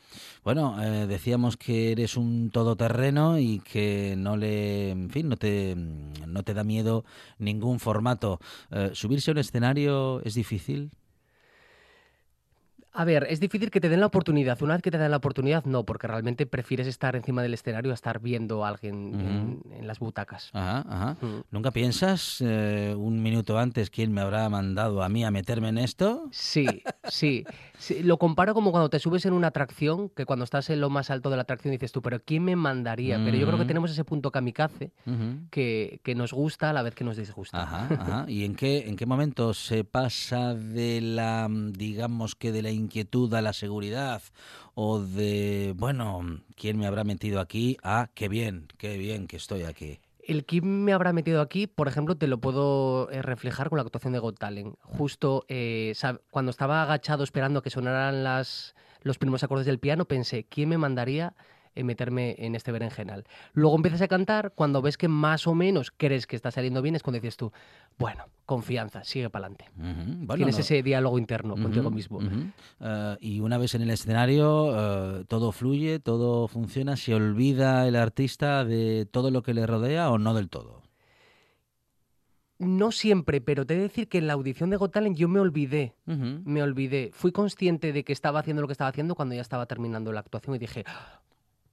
[0.43, 5.75] Bueno, eh, decíamos que eres un todoterreno y que no le, en fin, no te,
[5.75, 7.05] no te da miedo
[7.37, 8.39] ningún formato.
[8.71, 10.91] Eh, ¿Subirse a un escenario es difícil?
[12.95, 14.61] A ver, es difícil que te den la oportunidad.
[14.61, 17.91] Una vez que te dan la oportunidad, no, porque realmente prefieres estar encima del escenario
[17.91, 20.51] a estar viendo a alguien en, en las butacas.
[20.53, 21.17] Ajá, ajá.
[21.25, 21.41] Mm.
[21.51, 25.79] ¿Nunca piensas eh, un minuto antes quién me habrá mandado a mí a meterme en
[25.79, 26.27] esto?
[26.31, 27.45] Sí, sí,
[27.79, 30.89] Sí, Lo comparo como cuando te subes en una atracción, que cuando estás en lo
[30.89, 33.17] más alto de la atracción dices tú, pero ¿quién me mandaría?
[33.25, 33.67] Pero yo creo que Mm.
[33.67, 34.91] tenemos ese punto kamikaze
[35.51, 37.61] que nos gusta a la vez que nos disgusta.
[37.63, 38.25] Ajá, ajá.
[38.27, 42.71] ¿Y en qué, en qué momento se pasa de la, mm, digamos que de la
[42.83, 44.21] inquietud a la seguridad
[44.75, 47.77] o de, bueno, ¿quién me habrá metido aquí?
[47.83, 49.99] a qué bien, qué bien que estoy aquí.
[50.25, 53.83] El quién me habrá metido aquí, por ejemplo, te lo puedo eh, reflejar con la
[53.83, 54.75] actuación de Got Talent.
[54.81, 55.93] Justo eh,
[56.31, 60.77] cuando estaba agachado esperando que sonaran las, los primeros acordes del piano, pensé, ¿quién me
[60.77, 61.33] mandaría
[61.75, 63.23] eh, meterme en este berenjenal?
[63.53, 66.95] Luego empiezas a cantar, cuando ves que más o menos crees que está saliendo bien,
[66.95, 67.51] es cuando dices tú,
[67.97, 69.69] bueno, confianza, sigue para adelante.
[69.75, 72.17] Bueno, Tienes no- ese diálogo interno contigo Ujú, mismo.
[72.19, 72.47] ujú.
[72.81, 77.95] Eh, y una vez en el escenario, eh, todo fluye, todo funciona, se olvida el
[77.95, 80.83] artista de todo lo que le rodea o no del todo.
[82.59, 85.27] No siempre, pero te he de decir que en la audición de Got Talent yo
[85.27, 87.09] me olvidé, me olvidé.
[87.13, 90.21] Fui consciente de que estaba haciendo lo que estaba haciendo cuando ya estaba terminando la
[90.21, 91.19] actuación y dije, "Ah,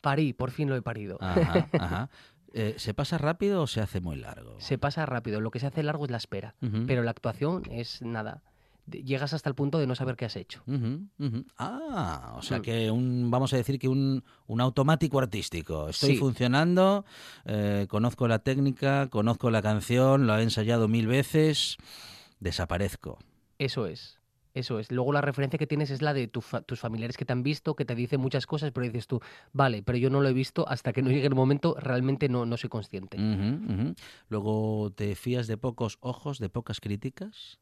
[0.01, 1.19] parí, por fin lo he parido.
[1.21, 2.11] Ajá, ajá.
[2.53, 4.57] Eh, ¿Se pasa rápido o se hace muy largo?
[4.59, 6.55] Se pasa rápido, lo que se hace largo es la espera,
[6.87, 8.43] pero la actuación es nada.
[8.91, 10.65] Llegas hasta el punto de no saber qué has hecho.
[11.59, 12.63] Ah, o sea Mm.
[12.63, 15.89] que un, vamos a decir que un, un automático artístico.
[15.89, 16.17] Estoy Sí.
[16.17, 17.05] funcionando,
[17.45, 21.77] eh, conozco la técnica, conozco la canción, lo he ensayado mil veces,
[22.41, 23.19] desaparezco.
[23.59, 24.19] Eso es.
[24.53, 24.91] Eso es.
[24.91, 27.43] Luego la referencia que tienes es la de tu fa- tus familiares que te han
[27.45, 29.21] visto, que te dicen muchas cosas, pero dices tú,
[29.53, 32.47] vale, pero yo no lo he visto hasta que no llegue el momento, realmente no,
[32.47, 33.17] no soy consciente.
[34.29, 37.59] Luego, ¿te fías de pocos ojos, de pocas críticas?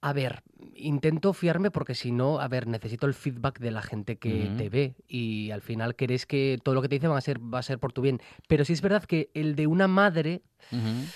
[0.00, 0.42] A ver,
[0.76, 4.68] intento fiarme porque si no, a ver, necesito el feedback de la gente que te
[4.68, 7.58] ve y al final querés que todo lo que te dicen va a ser, va
[7.58, 8.20] a ser por tu bien.
[8.46, 10.42] Pero sí es verdad que el de una madre,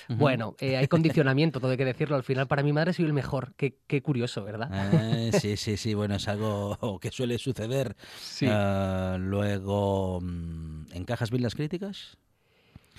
[0.09, 2.17] bueno, eh, hay condicionamiento, todo hay que decirlo.
[2.17, 3.55] Al final, para mi madre soy el mejor.
[3.57, 4.69] Qué, qué curioso, ¿verdad?
[4.73, 7.97] Eh, sí, sí, sí, bueno, es algo que suele suceder.
[8.19, 8.47] Sí.
[8.49, 12.19] Ah, luego, mm, ¿encajas bien las críticas?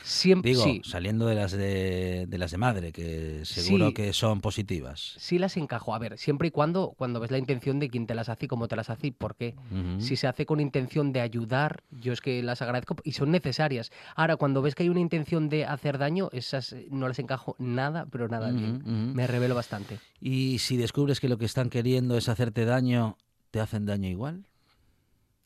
[0.02, 3.94] Siempre, Digo, sí, saliendo de las de, de las de madre, que seguro Sí.
[3.94, 5.14] que son positivas.
[5.18, 5.94] sí las encajo.
[5.96, 8.48] A ver, siempre y cuando, cuando ves la intención de quién te las hace y
[8.50, 9.56] cómo te las hace y por qué.
[10.00, 13.92] Si se hace con intención de ayudar, yo es que las agradezco y son necesarias.
[14.16, 17.56] Ahora, cuando ves que hay una intención de hacer daño, esas eh, no las encajo
[17.60, 19.14] nada, pero nada bien.
[19.16, 20.00] Me revelo bastante.
[20.20, 23.18] Y si descubres que lo que están queriendo es hacerte daño,
[23.52, 24.48] ¿te hacen daño igual?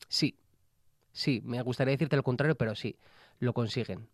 [0.08, 0.34] Sí,
[1.12, 2.96] sí, me gustaría decirte lo contrario, pero sí,
[3.40, 4.08] lo consiguen.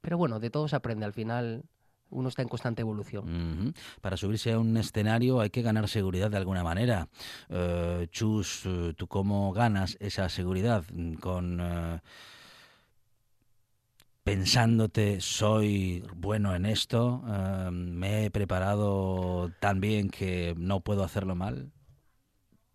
[0.00, 1.04] Pero bueno, de todo se aprende.
[1.04, 1.64] Al final,
[2.10, 3.74] uno está en constante evolución.
[4.00, 7.08] Para subirse a un escenario hay que ganar seguridad de alguna manera.
[7.48, 10.84] Eh, Chus, eh, ¿tú cómo ganas esa seguridad?
[10.92, 12.00] Mm, Con eh,
[14.24, 17.22] pensándote soy bueno en esto,
[17.72, 21.72] me he preparado tan bien que no puedo hacerlo mal.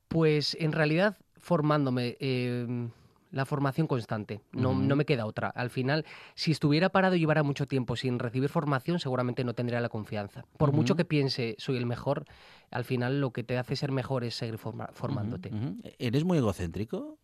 [0.08, 2.18] Pues en realidad, formándome.
[2.20, 2.90] eh,
[3.34, 5.50] la formación constante, no, no me queda otra.
[5.50, 9.82] Al final, si estuviera parado y llevara mucho tiempo sin recibir formación, seguramente no tendría
[9.82, 10.46] la confianza.
[10.58, 12.26] Por mucho que piense soy el mejor,
[12.70, 15.52] al final lo que te hace ser mejor es seguir forma- formándote.
[15.98, 17.18] ¿Eres muy egocéntrico?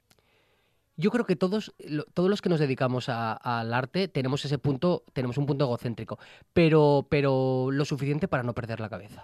[0.99, 1.73] Yo creo que todos,
[2.13, 6.19] todos los que nos dedicamos al arte tenemos ese punto, tenemos un punto egocéntrico,
[6.51, 9.23] pero, pero lo suficiente para no perder la cabeza.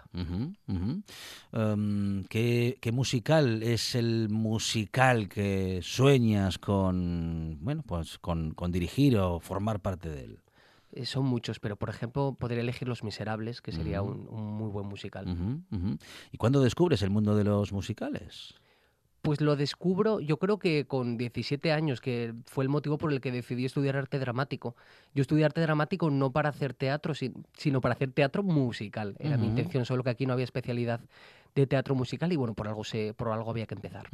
[1.51, 9.17] Em, ¿qué, qué musical es el musical que sueñas con, bueno, pues con, con dirigir
[9.17, 10.39] o formar parte de él?
[10.93, 14.69] Eh, son muchos, pero por ejemplo podría elegir Los Miserables, que sería un, un muy
[14.69, 15.25] buen musical.
[16.31, 18.55] ¿Y cuándo descubres el mundo de los musicales?
[19.25, 23.21] Pues lo descubro, yo creo que con 17 años, que fue el motivo por el
[23.21, 24.75] que decidí estudiar arte dramático.
[25.15, 29.15] Yo estudié arte dramático no para hacer teatro, si- sino para hacer teatro musical.
[29.19, 30.99] Era mi intención, solo que aquí no había especialidad
[31.55, 34.09] de teatro musical y bueno, por algo, se, por algo había que empezar.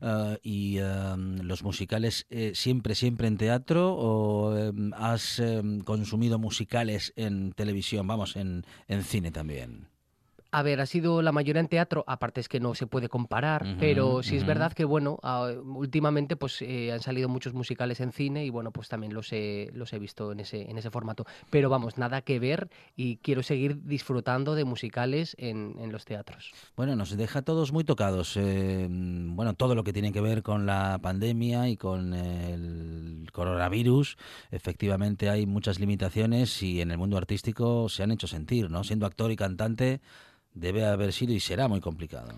[0.00, 6.38] Ah, ¿Y em, los musicales eh, siempre, siempre en teatro o em, has em, consumido
[6.38, 9.88] musicales en televisión, vamos, en, en cine también?
[10.56, 13.76] A ver, ha sido la mayoría en teatro, aparte es que no se puede comparar,
[13.80, 18.12] pero sí es verdad que, bueno, ah, últimamente pues eh, han salido muchos musicales en
[18.12, 21.26] cine y, bueno, pues también los he, los he visto en ese, en ese formato.
[21.50, 26.52] Pero vamos, nada que ver y quiero seguir disfrutando de musicales en, en los teatros.
[26.76, 28.36] Bueno, nos deja a todos muy tocados.
[28.36, 34.16] eh, bueno, todo lo que tiene que ver con la pandemia y con el coronavirus.
[34.52, 38.84] Efectivamente hay muchas limitaciones y en el mundo artístico se han hecho sentir, ¿no?
[38.84, 40.00] Siendo actor y cantante
[40.54, 42.32] debe haber sido y será muy complicado.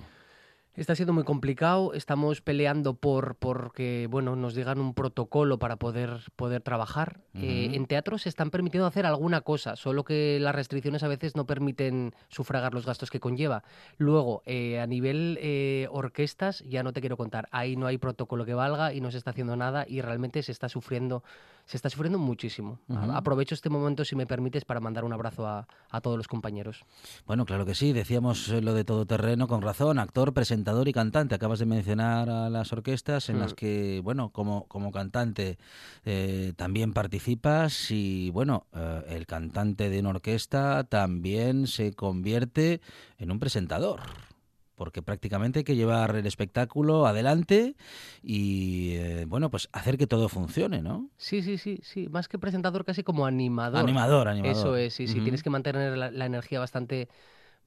[0.77, 6.21] Está siendo muy complicado, estamos peleando por porque bueno, nos digan un protocolo para poder,
[6.37, 7.21] poder trabajar.
[7.33, 11.35] Eh, en teatro se están permitiendo hacer alguna cosa, solo que las restricciones a veces
[11.35, 13.65] no permiten sufragar los gastos que conlleva.
[13.97, 18.45] Luego, eh, a nivel eh, orquestas, ya no te quiero contar, ahí no hay protocolo
[18.45, 21.25] que valga y no se está haciendo nada y realmente se está sufriendo,
[21.67, 22.79] se está sufriendo muchísimo.
[23.13, 26.85] Aprovecho este momento, si me permites, para mandar un abrazo a, a todos los compañeros.
[27.27, 31.35] Bueno, claro que sí, decíamos eh, lo de todoterreno con razón, actor, presentador y cantante.
[31.35, 33.55] Acabas de mencionar a las orquestas en las Mm.
[33.57, 35.59] que, bueno, como, como cantante
[36.05, 42.81] eh, también participas y, bueno, eh, el cantante de una orquesta también se convierte
[43.19, 44.01] en un presentador.
[44.77, 47.75] Porque prácticamente hay que llevar el espectáculo adelante
[48.23, 51.09] y, eh, bueno, pues hacer que todo funcione, ¿no?
[51.17, 53.81] Sí, sí, sí, sí, más que presentador, casi como animador.
[53.81, 54.57] Animador, animador.
[54.57, 57.09] Eso es, sí, sí, tienes que mantener la, la energía bastante,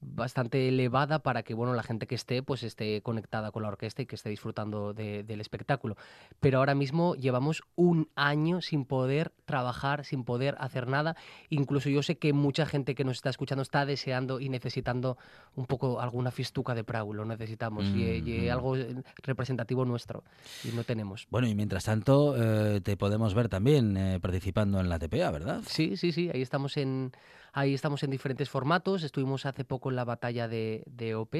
[0.00, 4.00] bastante elevada para que bueno la gente que esté pues esté conectada con la orquesta
[4.02, 5.96] y que esté disfrutando de- del espectáculo
[6.40, 11.16] pero ahora mismo llevamos un año sin poder trabajar sin poder hacer nada
[11.50, 15.18] incluso yo sé que mucha gente que nos está escuchando está deseando y necesitando
[15.54, 18.52] un poco alguna fistuca de Prau lo necesitamos y, y Mm.
[18.52, 20.24] algo eh, representativo nuestro
[20.64, 24.88] y no tenemos Bueno, y mientras tanto, eh, te podemos ver también eh, participando en
[24.88, 25.62] la TPA, ¿verdad?
[25.66, 27.12] Sí, sí, sí, ahí estamos en,
[27.52, 29.02] ahí estamos en diferentes formatos.
[29.02, 31.34] Estuvimos hace poco en la batalla de, de OP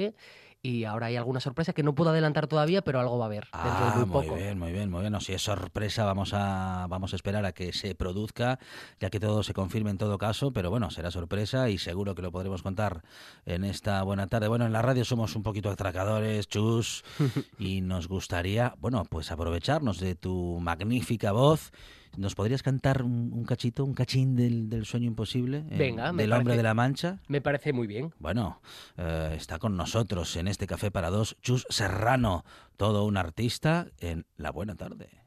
[0.62, 3.44] y ahora hay alguna sorpresa que no puedo adelantar todavía, pero algo va a haber
[3.44, 4.34] dentro de Ah, muy muy poco.
[4.36, 5.12] bien, muy bien, muy bien.
[5.12, 8.58] No, si es sorpresa, vamos a, vamos a esperar a que se produzca,
[9.00, 12.22] ya que todo se confirme en todo caso, pero bueno, será sorpresa y seguro que
[12.22, 13.02] lo podremos contar
[13.46, 14.48] en esta buena tarde.
[14.48, 17.04] Bueno, en la radio somos un poquito atracadores, chus,
[17.58, 21.72] y nos gustaría, bueno, pues aprovecharnos de tu magnífica voz.
[22.16, 25.58] ¿Nos podrías cantar un, un cachito, un cachín del, del sueño imposible?
[25.70, 27.18] eh, Venga, me Del hombre parece- de la mancha.
[27.28, 28.12] Me parece muy bien.
[28.18, 28.60] Bueno,
[28.96, 32.44] eh, está con nosotros en este Café para Dos Chus Serrano,
[32.76, 35.24] todo un artista en La Buena Tarde.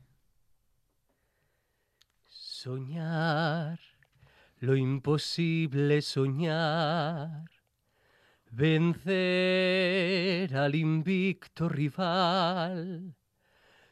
[2.28, 3.80] Soñar,
[4.60, 7.50] lo imposible soñar,
[8.52, 13.16] vencer al invicto rival,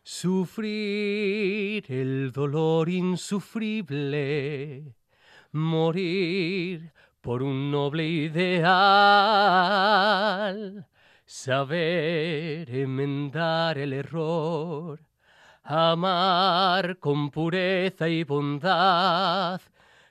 [0.03, 4.95] sufrir el dolor insufrible,
[5.51, 8.71] morir por un noble ideal,
[11.31, 14.99] saber enmendar el error,
[15.63, 19.61] amar con pureza y bondad,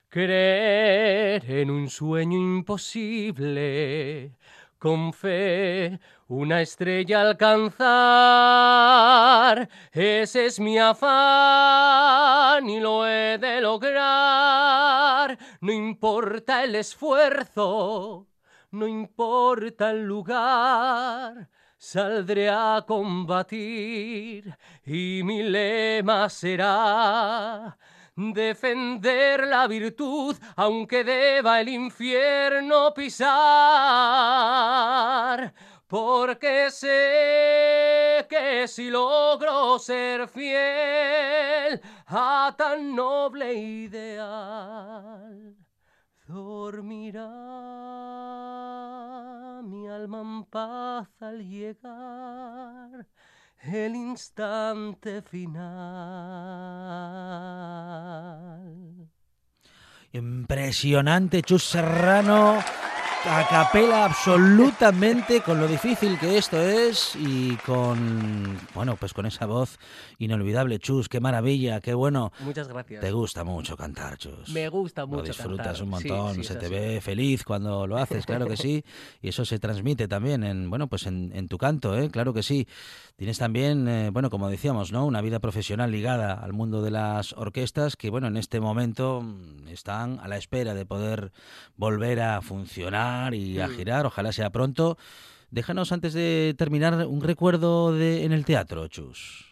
[0.09, 4.33] creer en un sueño imposible,
[4.79, 7.69] con fe una estrella alcanzar.
[9.93, 15.39] Ese es mi afán y lo he de lograr.
[15.61, 18.30] No importa el esfuerzo,
[18.71, 21.49] no importa el lugar.
[21.77, 27.77] Saldré a combatir y mi lema será
[28.17, 33.31] defender la virtud aunque deba el infierno pisar.
[35.87, 45.57] Porque sé que si logro ser fiel a tan noble ideal,
[46.31, 47.29] dormirá
[49.63, 53.07] mi alma en paz al llegar
[53.63, 55.61] el instante final.
[60.13, 62.59] Impresionante, Chus Serrano,
[63.27, 69.45] a capela absolutamente con lo difícil que esto es y con, bueno, pues con esa
[69.45, 69.79] voz
[70.19, 72.33] inolvidable, Chus, qué maravilla, qué bueno.
[72.41, 73.03] Muchas gracias.
[73.03, 74.49] Te gusta mucho cantar, Chus.
[74.49, 75.83] Me gusta mucho Lo disfrutas cantar.
[75.83, 78.85] un montón, sí, se te ve feliz cuando lo haces, claro que sí.
[79.23, 82.11] Y eso se transmite también en, bueno, pues en, en tu canto, ¿eh?
[82.11, 82.67] claro que sí.
[83.17, 85.05] Tienes también, eh, bueno, como decíamos, ¿no?
[85.05, 89.23] Una vida profesional ligada al mundo de las orquestas que, bueno, en este momento
[89.69, 91.33] están a la espera de poder
[91.77, 93.71] volver a funcionar y a Mm.
[93.73, 94.07] girar.
[94.07, 94.97] Ojalá sea pronto.
[95.51, 99.47] Déjanos antes de terminar un recuerdo de en el teatro, Chus.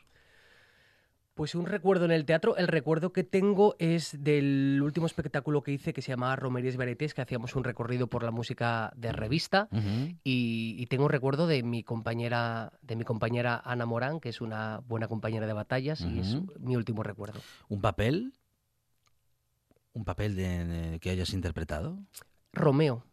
[1.35, 5.71] Pues un recuerdo en el teatro, el recuerdo que tengo es del último espectáculo que
[5.71, 9.69] hice que se llamaba Romerías Varietés, que hacíamos un recorrido por la música de revista.
[10.25, 14.81] Y, y tengo recuerdo de mi compañera de mi compañera Ana Morán, que es una
[14.89, 17.41] buena compañera de batallas, y es mi último recuerdo.
[17.69, 18.33] ¿Un papel?
[19.93, 21.99] ¿Un papel de, de- que hayas interpretado?
[22.53, 23.05] Romeo.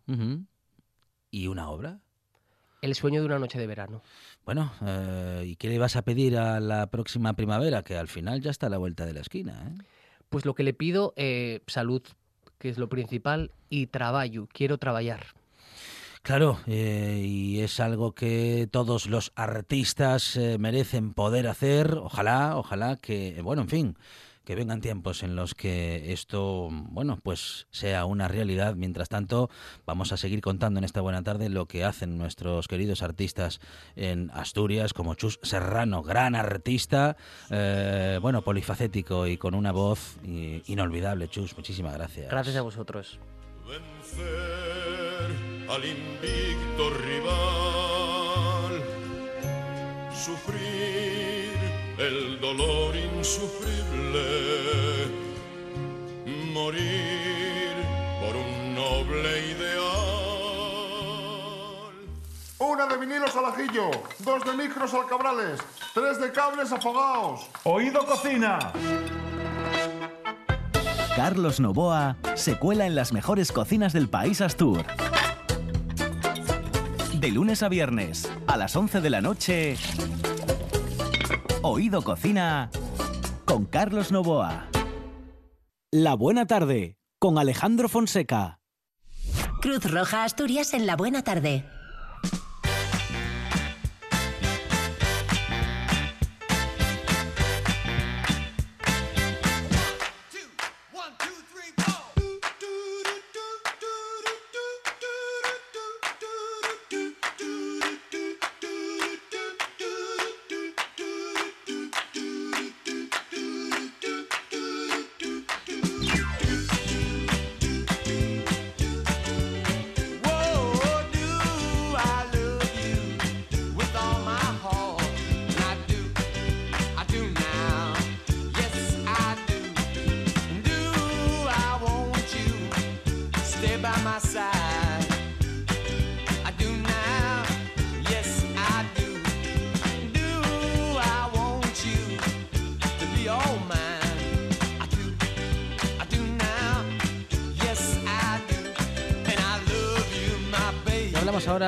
[1.32, 2.00] ¿Y una obra?
[2.86, 4.04] el sueño de una noche de verano.
[4.46, 7.84] Bueno, eh, ¿y qué le vas a pedir a la próxima primavera?
[7.84, 9.54] Que al final ya está a la vuelta de la esquina.
[9.68, 9.84] ¿eh?
[10.30, 12.04] Pues lo que le pido, eh, salud,
[12.60, 15.26] que es lo principal, y trabajo, quiero trabajar.
[16.22, 21.94] Claro, eh, y es algo que todos los artistas eh, merecen poder hacer.
[21.94, 23.98] Ojalá, ojalá que, bueno, en fin,
[24.46, 28.76] que vengan tiempos en los que esto, bueno, pues sea una realidad.
[28.76, 29.50] Mientras tanto,
[29.86, 33.60] vamos a seguir contando en esta buena tarde lo que hacen nuestros queridos artistas
[33.96, 37.18] en Asturias, como Chus Serrano, gran artista,
[37.50, 41.28] eh, bueno, polifacético y con una voz eh, inolvidable.
[41.28, 42.30] Chus, muchísimas gracias.
[42.30, 43.20] Gracias a vosotros.
[43.68, 45.32] vencer
[45.68, 48.84] al invicto rival,
[50.14, 51.56] sufrir
[51.98, 52.85] el dolor
[53.26, 54.22] insufrible,
[56.54, 57.74] morir
[58.22, 59.96] por un noble ideal.
[62.60, 65.60] Una de vinilos al ajillo, dos de micros al cabrales,
[65.96, 67.48] tres de cables afogados.
[67.64, 68.60] Oído cocina.
[71.16, 74.86] Carlos Novoa se cuela en las mejores cocinas del país Astur.
[77.14, 79.78] De lunes a viernes, a las 11 de la noche,
[81.64, 82.70] Oído Cocina
[83.46, 84.68] con Carlos Novoa.
[85.92, 88.60] La buena tarde con Alejandro Fonseca.
[89.62, 91.66] Cruz Roja Asturias en la buena tarde.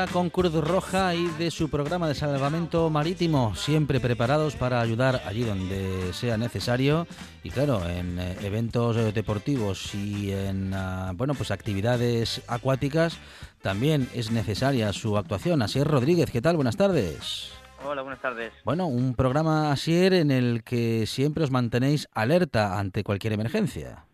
[0.05, 5.43] Con Cruz Roja y de su programa de salvamento marítimo, siempre preparados para ayudar allí
[5.43, 7.07] donde sea necesario
[7.43, 13.17] y claro, en eh, eventos eh, deportivos y en ah, bueno, pues actividades acuáticas
[13.63, 15.63] también es necesaria su actuación.
[15.63, 16.57] Así es, Rodríguez, ¿qué tal?
[16.57, 17.51] Buenas tardes.
[17.83, 18.53] Hola, buenas tardes.
[18.63, 24.06] Bueno, un programa Asier en el que siempre os mantenéis alerta ante cualquier emergencia.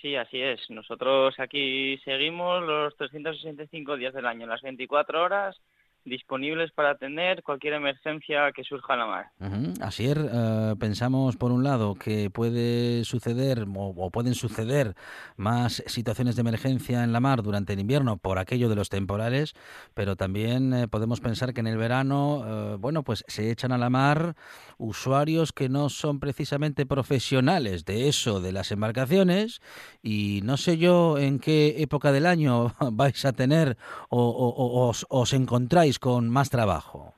[0.00, 0.60] Sí, así es.
[0.70, 5.60] Nosotros aquí seguimos los 365 días del año, las 24 horas
[6.04, 9.26] disponibles para atender cualquier emergencia que surja en la mar.
[9.40, 9.74] Ujú.
[9.82, 14.94] Asier, eh, pensamos por un lado que puede suceder o, pueden suceder
[15.36, 19.54] más situaciones de emergencia en la mar durante el invierno por aquello de los temporales,
[19.94, 23.78] pero también eh, podemos pensar que en el verano, eh, bueno, pues se echan a
[23.78, 24.34] la mar
[24.78, 29.60] usuarios que no son precisamente profesionales de eso, de las embarcaciones,
[30.02, 33.76] y no sé yo en qué época del año vais a tener
[34.08, 37.14] o, os encontráis con más trabajo.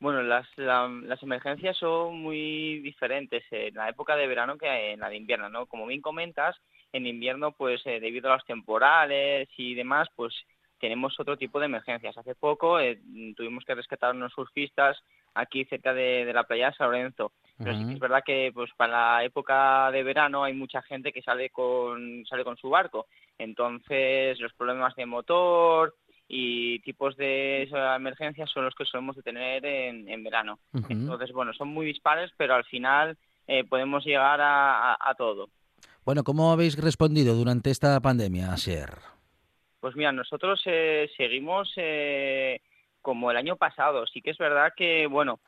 [0.00, 5.00] Bueno, las, la- las emergencias son muy diferentes en la época de verano que en
[5.00, 5.66] la de invierno, ¿no?
[5.66, 6.56] Como bien comentas,
[6.92, 10.34] en invierno, pues eh, debido a los temporales y demás, pues
[10.78, 12.16] tenemos otro tipo de emergencias.
[12.18, 13.00] Hace poco eh,
[13.36, 14.98] tuvimos que rescatar unos surfistas
[15.34, 17.32] aquí cerca de, de la playa de San Lorenzo.
[17.62, 21.12] Pero sí que es verdad que pues para la época de verano hay mucha gente
[21.12, 23.06] que sale con sale con su barco.
[23.38, 25.94] Entonces los problemas de motor
[26.28, 30.58] y tipos de emergencias son los que solemos de tener en, en verano.
[30.88, 33.16] Entonces, bueno, son muy dispares, pero al final
[33.46, 35.48] eh, podemos llegar a, a- a todo.
[36.04, 38.90] Bueno, ¿cómo habéis respondido durante esta pandemia, Asier?
[39.80, 42.60] Pues mira, nosotros eh, seguimos eh,
[43.02, 44.06] como el año pasado.
[44.06, 45.40] Sí que es verdad que, bueno,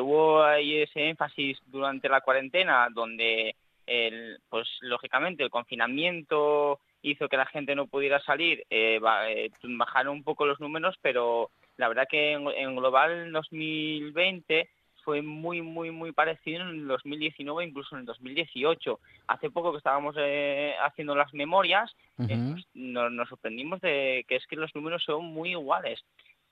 [0.00, 3.56] hubo ahí ese énfasis durante la cuarentena donde,
[3.86, 8.98] el, pues lógicamente, el confinamiento hizo que la gente no pudiera salir, eh,
[9.28, 14.68] eh, bajaron un poco los números, pero la verdad que en, en global en 2020
[15.04, 18.98] fue muy, muy, muy parecido en el 2019, incluso en el 2018.
[19.28, 22.30] Hace poco que estábamos eh, haciendo las memorias, pues,
[22.74, 26.02] nos, nos sorprendimos de que es que los números son muy iguales.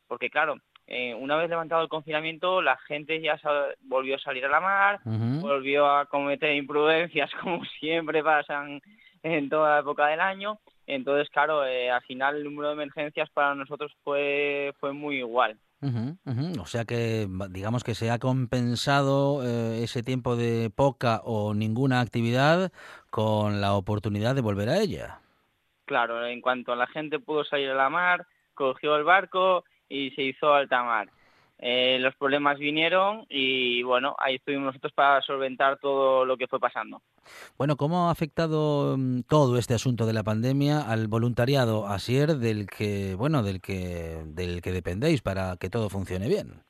[0.06, 3.40] Porque claro, eh, una vez levantado el confinamiento, la gente ya
[3.80, 8.82] volvió a salir a la mar, volvió a cometer imprudencias como siempre pasan
[9.22, 10.58] en toda la época del año.
[10.86, 15.58] Entonces, claro, eh, al final el número de emergencias para nosotros fue, fue muy igual.
[15.82, 16.16] Ujú.
[16.60, 22.00] O sea que digamos que se ha compensado eh, ese tiempo de poca o ninguna
[22.00, 22.70] actividad
[23.10, 25.18] con la oportunidad de volver a ella.
[25.84, 30.22] Claro, en cuanto la gente pudo salir a la mar, cogió el barco y se
[30.22, 31.08] hizo alta mar.
[31.64, 36.58] Eh, los problemas vinieron y bueno, ahí estuvimos nosotros para solventar todo lo que fue
[36.58, 37.00] pasando.
[37.56, 42.66] Bueno, ¿cómo ha afectado mm, todo este asunto de la pandemia al voluntariado Asier del
[42.66, 46.64] que, bueno, del que del que dependéis para que todo funcione bien?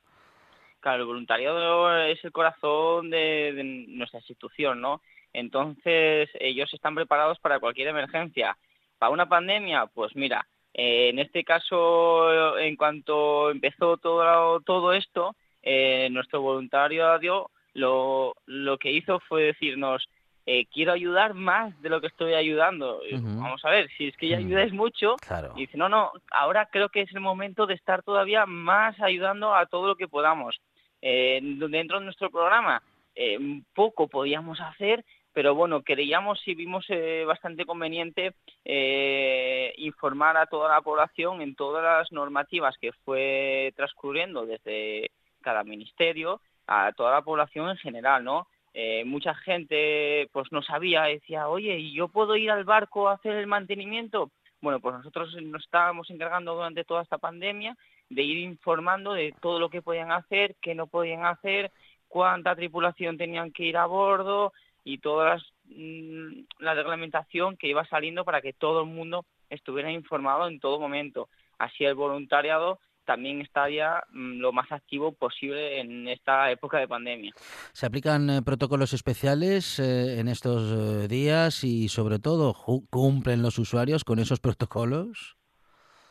[0.80, 5.00] Claro, el voluntariado es el corazón de, de nuestra institución, ¿no?
[5.32, 8.58] Entonces, ellos están preparados para cualquier emergencia.
[8.98, 15.34] Para una pandemia, pues mira, eh, en este caso, en cuanto empezó todo, todo esto,
[15.62, 20.08] eh, nuestro voluntariado lo, lo que hizo fue decirnos,
[20.44, 23.00] eh, quiero ayudar más de lo que estoy ayudando.
[23.12, 25.52] Vamos a ver, si es que ya ayudáis mucho, Claro.
[25.56, 29.54] y dice, no, no, ahora creo que es el momento de estar todavía más ayudando
[29.54, 30.60] a todo lo que podamos.
[31.00, 32.82] Eh, dentro de nuestro programa,
[33.14, 33.38] eh,
[33.74, 40.68] poco podíamos hacer, pero bueno, creíamos y vimos eh, bastante conveniente eh, informar a toda
[40.68, 45.10] la población en todas las normativas que fue transcurriendo desde
[45.40, 48.46] cada ministerio a toda la población en general, ¿no?
[48.74, 53.14] Eh, mucha gente pues no sabía, decía, oye, ¿y yo puedo ir al barco a
[53.14, 54.30] hacer el mantenimiento?
[54.60, 57.76] Bueno, pues nosotros nos estábamos encargando durante toda esta pandemia
[58.08, 61.72] de ir informando de todo lo que podían hacer, qué no podían hacer,
[62.08, 64.52] cuánta tripulación tenían que ir a bordo
[64.84, 69.90] y toda las, mm, la reglamentación que iba saliendo para que todo el mundo estuviera
[69.90, 71.28] informado en todo momento.
[71.58, 77.32] Así el voluntariado también estaría mm, lo más activo posible en esta época de pandemia.
[77.72, 82.54] ¿Se aplican eh, protocolos especiales eh, en estos eh, días y sobre todo
[82.90, 85.36] cumplen los usuarios con esos protocolos?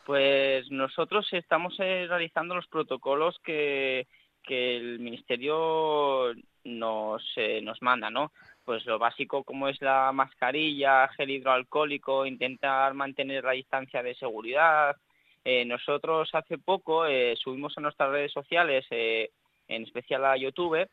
[0.04, 4.08] Pues nosotros estamos realizando los protocolos que,
[4.42, 6.32] que el Ministerio
[6.64, 7.22] nos,
[7.62, 8.32] nos manda, ¿no?
[8.64, 14.96] Pues lo básico como es la mascarilla, gel hidroalcohólico, intentar mantener la distancia de seguridad.
[15.44, 19.30] Eh, nosotros hace poco eh, subimos a nuestras redes sociales, eh,
[19.66, 20.88] en especial a YouTube,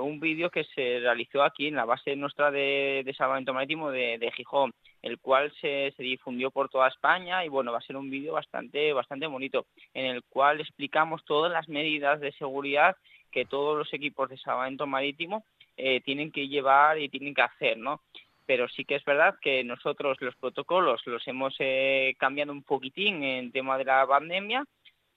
[0.00, 4.18] un vídeo que se realizó aquí en la base nuestra de, de salvamento marítimo de,
[4.18, 7.96] de Gijón, el cual se, se difundió por toda España y bueno, va a ser
[7.96, 12.96] un vídeo bastante, bastante bonito, en el cual explicamos todas las medidas de seguridad
[13.30, 15.44] que todos los equipos de salvamento marítimo
[15.76, 18.02] eh, tienen que llevar y tienen que hacer, ¿no?
[18.46, 23.22] Pero sí que es verdad que nosotros los protocolos los hemos eh, cambiado un poquitín
[23.22, 24.64] en tema de la pandemia,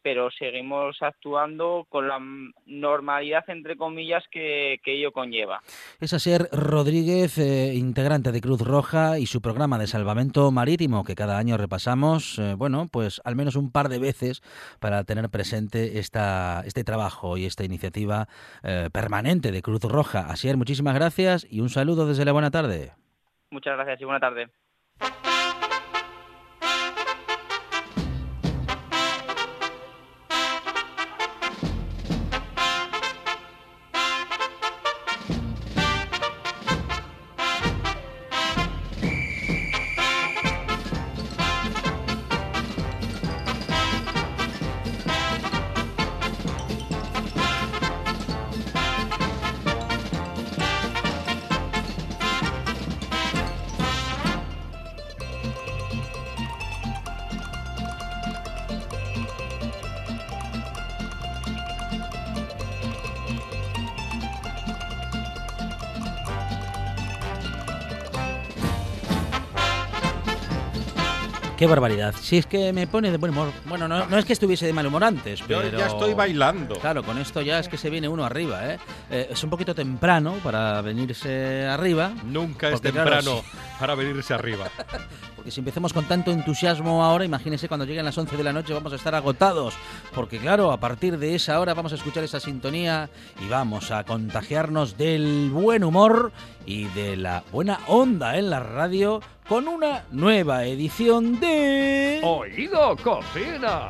[0.08, 2.18] pero seguimos actuando con la
[2.66, 5.60] normalidad, entre comillas, que, que ello conlleva.
[6.00, 11.14] Es Asier Rodríguez, eh, integrante de Cruz Roja y su programa de salvamento marítimo que
[11.14, 14.42] cada año repasamos, eh, bueno, pues al menos un par de veces
[14.80, 18.30] para tener presente esta, este trabajo y esta iniciativa
[18.64, 20.30] eh, permanente de Cruz Roja.
[20.30, 22.94] Asier, muchísimas gracias y un saludo desde la buena tarde.
[23.52, 24.48] Muchas gracias y buena tarde.
[71.58, 72.14] Qué barbaridad.
[72.22, 73.52] Si es que me pone de buen humor.
[73.66, 75.78] Bueno, no, no es que estuviese de mal humor antes, Yo pero...
[75.78, 76.76] ya estoy bailando.
[76.76, 78.80] Claro, con esto ya es que se viene uno arriba, ¿eh?
[79.10, 82.12] Eh, es un poquito temprano para venirse arriba.
[82.26, 84.68] Nunca es porque, claro, temprano si- para venirse arriba.
[85.48, 88.74] Porque si empecemos con tanto entusiasmo ahora, imagínense cuando lleguen las 11 de la noche
[88.74, 89.76] vamos a estar agotados.
[90.14, 93.10] Porque claro, a partir de esa hora vamos a escuchar esa sintonía
[93.42, 96.34] y vamos a contagiarnos del buen humor
[96.66, 102.20] y de la buena onda en la radio con una nueva edición de...
[102.26, 103.88] Oído Cocina.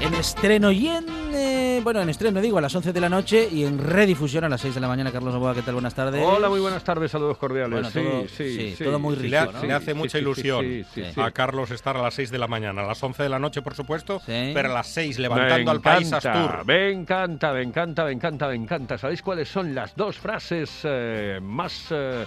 [0.00, 1.04] En estreno y en...
[1.34, 4.48] eh, bueno, en estreno digo a las 11 de la noche y en redifusión a
[4.48, 5.12] las 6 de la mañana.
[5.12, 5.74] Carlos Novoa, ¿qué tal?
[5.74, 6.22] Buenas tardes.
[6.24, 7.70] Hola, muy buenas tardes, saludos cordiales.
[7.70, 9.62] Bueno, sí, todo- sí, sí, sí, todo muy rico, Le, ha- ¿no?
[9.62, 11.20] le hace Sí, mucha ilusión sí, sí, sí.
[11.20, 13.60] a Carlos estar a las 6 de la mañana, a las 11 de la noche,
[13.62, 14.52] por supuesto, Sí.
[14.54, 16.64] pero a las 6 Me levantando al país Astur.
[16.64, 18.98] Me encanta, me encanta, me encanta, me encanta.
[18.98, 22.24] ¿Sabéis cuáles son las dos frases eh, más eh,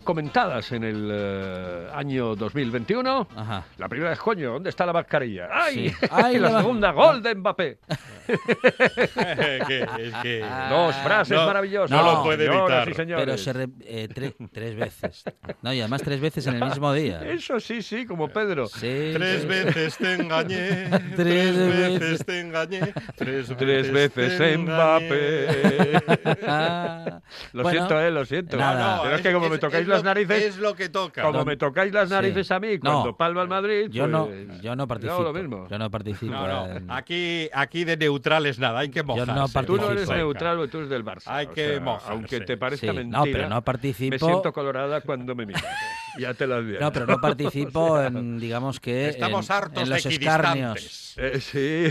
[0.00, 3.28] comentadas en el eh, año 2021?
[3.36, 3.64] Ajá.
[3.78, 5.48] La primera es, coño, ¿dónde está la mascarilla?
[5.52, 5.90] ¡Ay!
[5.90, 6.06] Sí.
[6.10, 7.78] Ay, la la- segunda, gol de Mbappé.
[9.66, 11.90] Que- es que- Dos frases no- maravillosas.
[11.90, 12.88] no lo puede evitar.
[12.88, 12.94] y.
[12.94, 15.24] Pero se re- eh, tre- tres veces.
[15.62, 17.22] No, y además tres veces en el mismo día.
[17.24, 18.66] Eso sí, sí, como Pedro.
[18.66, 19.46] Sí, Tres sí.
[19.46, 22.00] veces te engañé, Tres tres veces.
[22.00, 22.80] veces te engañé,
[23.16, 26.02] tres Tres veces te Mbappé.
[26.46, 27.20] Ah,
[27.52, 28.56] Lo bueno, siento, eh, lo siento.
[28.56, 29.02] nada.
[29.02, 31.22] Pero es, que como me tocáis es las lo- narices, Es lo que toca.
[31.22, 32.14] como No, me tocáis las sí.
[32.14, 32.80] narices a mí No.
[32.80, 35.22] cuando palma el Madrid, Yo no, pues, yo no participo.
[35.22, 35.66] lo mismo.
[35.68, 36.32] Yo no participo.
[36.32, 39.32] No, no, en- aquí, aquí de neutrales nada, hay que mojarse.
[39.32, 39.84] no Tú participo.
[39.84, 41.22] no eres neutral, porque tú eres del Barça.
[41.26, 42.10] Hay o que sea, mojarse.
[42.12, 43.18] Aunque te parezca Sí, mentira.
[43.18, 44.10] no, pero no participo.
[44.10, 45.64] Me siento colorada cuando me miras.
[46.18, 46.84] Ya te lo advierto.
[46.84, 50.84] No, pero no participo en, digamos que, Estamos en, hartos en de los equidistantes.
[50.84, 51.14] escarnios.
[51.16, 51.40] Eh,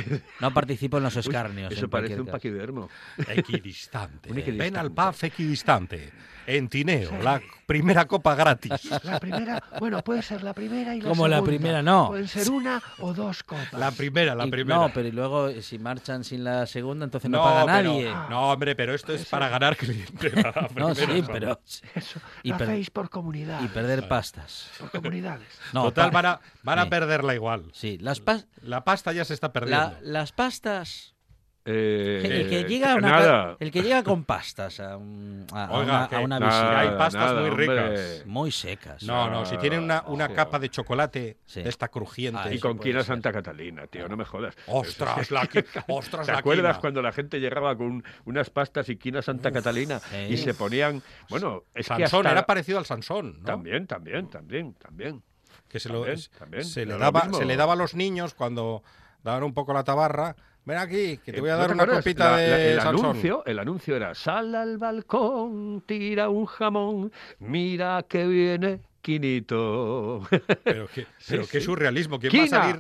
[0.06, 0.22] sí.
[0.40, 1.72] No participo en los Uy, escarnios.
[1.74, 2.32] eso en parece un caso.
[2.38, 2.88] paquidermo.
[3.28, 4.30] Equidistante.
[4.30, 4.80] Un Ven equidistante.
[4.80, 6.12] al PAF equidistante.
[6.58, 8.72] En Tineo, la primera copa gratis.
[9.04, 12.08] La primera, bueno, puede ser la primera y la Como la primera, no.
[12.10, 13.72] Pueden ser una o dos copas.
[13.74, 14.80] La primera, la Y- primera.
[14.80, 17.90] No, pero y luego eh, si marchan sin la segunda, entonces no, No, paga pero-
[17.94, 18.12] nadie.
[18.30, 20.32] No, hombre, pero esto es para ganar cliente.
[20.32, 21.60] la No, sí, pero...
[21.96, 23.62] Eso, Y lo per- hacéis por comunidad.
[23.64, 24.70] Y perder pastas.
[24.80, 25.48] Por comunidades.
[25.74, 26.90] No, Total, van a, van a Sí.
[26.90, 27.66] perderla igual.
[27.74, 29.86] Sí, las pas- La pasta ya se está perdiendo.
[29.86, 31.16] la- las pastas...
[31.64, 33.50] Eh, El que, llega a una nada.
[33.52, 36.40] ca- el que llega con pastas a, un- a- a Oiga, una, que- a una
[36.40, 36.80] nada, visita.
[36.80, 37.68] hay pastas nada, muy hombre.
[37.68, 38.26] ricas.
[38.26, 39.04] Muy secas.
[39.04, 41.62] No, no, si tienen una, capa de chocolate Sí.
[41.62, 42.40] de esta crujiente.
[42.46, 43.04] Ah, Y con quina.
[43.04, 44.56] Santa Catalina, tío, no me jodas.
[44.66, 45.42] Ostras, la,
[45.88, 46.82] ostras, ¿Te la acuerdas quina.
[46.82, 51.64] cuando la gente llegaba con unas pastas y quina Santa Catalina y se ponían, bueno,
[51.76, 53.46] es que Sansón hasta- era parecido al Sansón, ¿no?
[53.46, 55.22] También, también, también, también.
[55.70, 56.66] que se, lo- También, es- también.
[56.66, 58.84] se le lo daba se le daba a los niños cuando
[59.24, 60.36] daban un poco la tabarra
[60.66, 62.04] ven aquí que te voy a ¿No dar una acuerdas?
[62.04, 66.46] copita La- de la- el Sansón anuncio, el anuncio era sal al balcón, tira un
[66.46, 70.22] jamón, mira que viene Quinito.
[70.64, 71.66] pero qué, pero Sí, qué sí.
[71.66, 72.76] surrealismo quién Quina, va a salir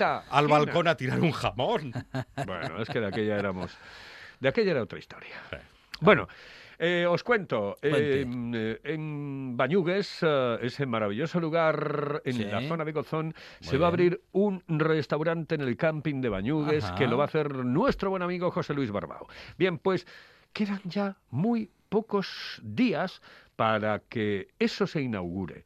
[0.00, 0.58] a- al Quina.
[0.58, 1.92] balcón a tirar un jamón
[2.46, 3.76] Bueno, es que de aquella éramos.
[4.40, 5.36] De aquella era otra historia.
[6.00, 6.26] Bueno,
[6.86, 7.76] eh, os cuento.
[7.82, 8.80] eh, Cuente.
[8.92, 12.44] en Bañugues, eh, ese maravilloso lugar en Sí.
[12.44, 16.84] la zona de Gozón, se va a abrir un restaurante en el camping de Bañugues
[16.84, 16.94] Ajá.
[16.96, 19.26] que lo va a hacer nuestro buen amigo José Luis Barbao.
[19.56, 20.06] Bien, pues
[20.52, 23.22] quedan ya muy pocos días
[23.56, 25.62] para que eso se inaugure.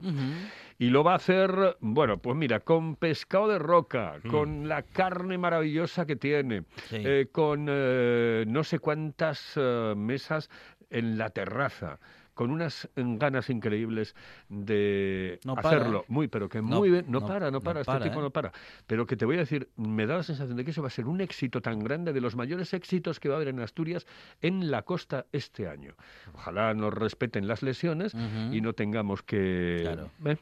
[0.79, 4.29] Y lo va a hacer, bueno, pues mira, con pescado de roca, Mm.
[4.29, 6.97] con la carne maravillosa que tiene, Sí.
[7.03, 10.51] eh, con eh, no sé cuántas eh, mesas
[10.91, 11.99] en la terraza,
[12.35, 14.15] con unas ganas increíbles
[14.49, 16.01] de No hacerlo.
[16.03, 16.05] ¿eh?
[16.09, 17.05] Muy, pero que No, muy bien.
[17.09, 18.23] No, no- para, no no para, este para, tipo ¿eh?
[18.23, 18.53] no para.
[18.87, 20.91] Pero que te voy a decir, me da la sensación de que eso va a
[20.93, 24.07] ser un éxito tan grande, de los mayores éxitos que va a haber en Asturias
[24.41, 25.95] en la costa este año.
[26.33, 28.15] Ojalá nos respeten las lesiones
[28.53, 30.11] y no tengamos que Claro.
[30.25, 30.37] ¿eh?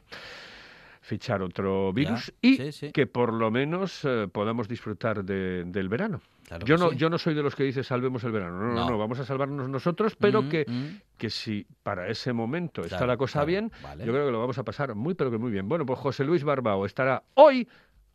[1.07, 2.91] Fichar otro virus Ya, y sí, sí.
[2.91, 6.19] que por lo menos eh, podamos disfrutar de- del verano.
[6.45, 6.97] Claro yo no, sí.
[6.97, 8.57] yo no soy de los que dice salvemos el verano.
[8.59, 8.89] No, no, No.
[8.91, 11.01] no, vamos a salvarnos nosotros, pero Mm, que, mm.
[11.17, 14.05] que si para ese momento está la cosa claro, bien, vale.
[14.05, 15.69] yo creo que lo vamos a pasar muy, pero que muy bien.
[15.69, 17.67] Bueno, pues José Luis Barbao estará hoy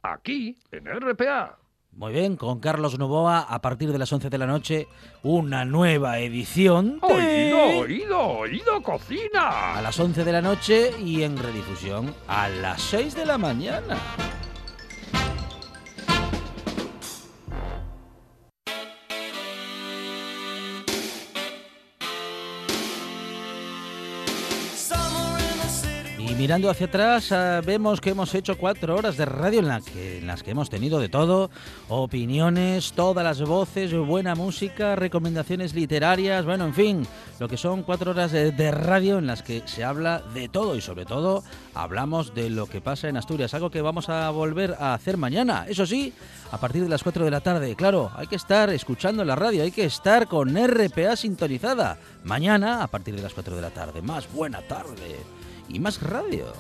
[0.03, 1.59] aquí en RPA.
[1.95, 4.89] Muy bien, con Carlos Novoa a partir de las 11 de la noche,
[5.23, 7.53] una nueva edición de...
[7.53, 9.77] Oído, oído, oído, cocina.
[9.77, 13.99] A las 11 de la noche y en redifusión a las 6 de la mañana.
[26.33, 30.43] Y mirando hacia atrás ah, vemos que hemos hecho cuatro horas de radio en, las
[30.43, 31.51] que hemos tenido de todo,
[31.91, 37.07] opiniones, todas las voces, buena música, recomendaciones literarias, bueno, en fin,
[37.39, 40.75] lo que son cuatro horas de, de radio en las que se habla de todo
[40.75, 44.75] y sobre todo hablamos de lo que pasa en Asturias, algo que vamos a volver
[44.79, 46.15] a hacer mañana, eso sí,
[46.51, 47.77] a partir de las 4 de la tarde.
[47.77, 51.99] Claro, hay que estar escuchando la radio, hay que estar con RPA sintonizada.
[52.25, 55.42] Mañana a partir de las 4 de la tarde, más buena tarde
[55.73, 56.53] y más radio.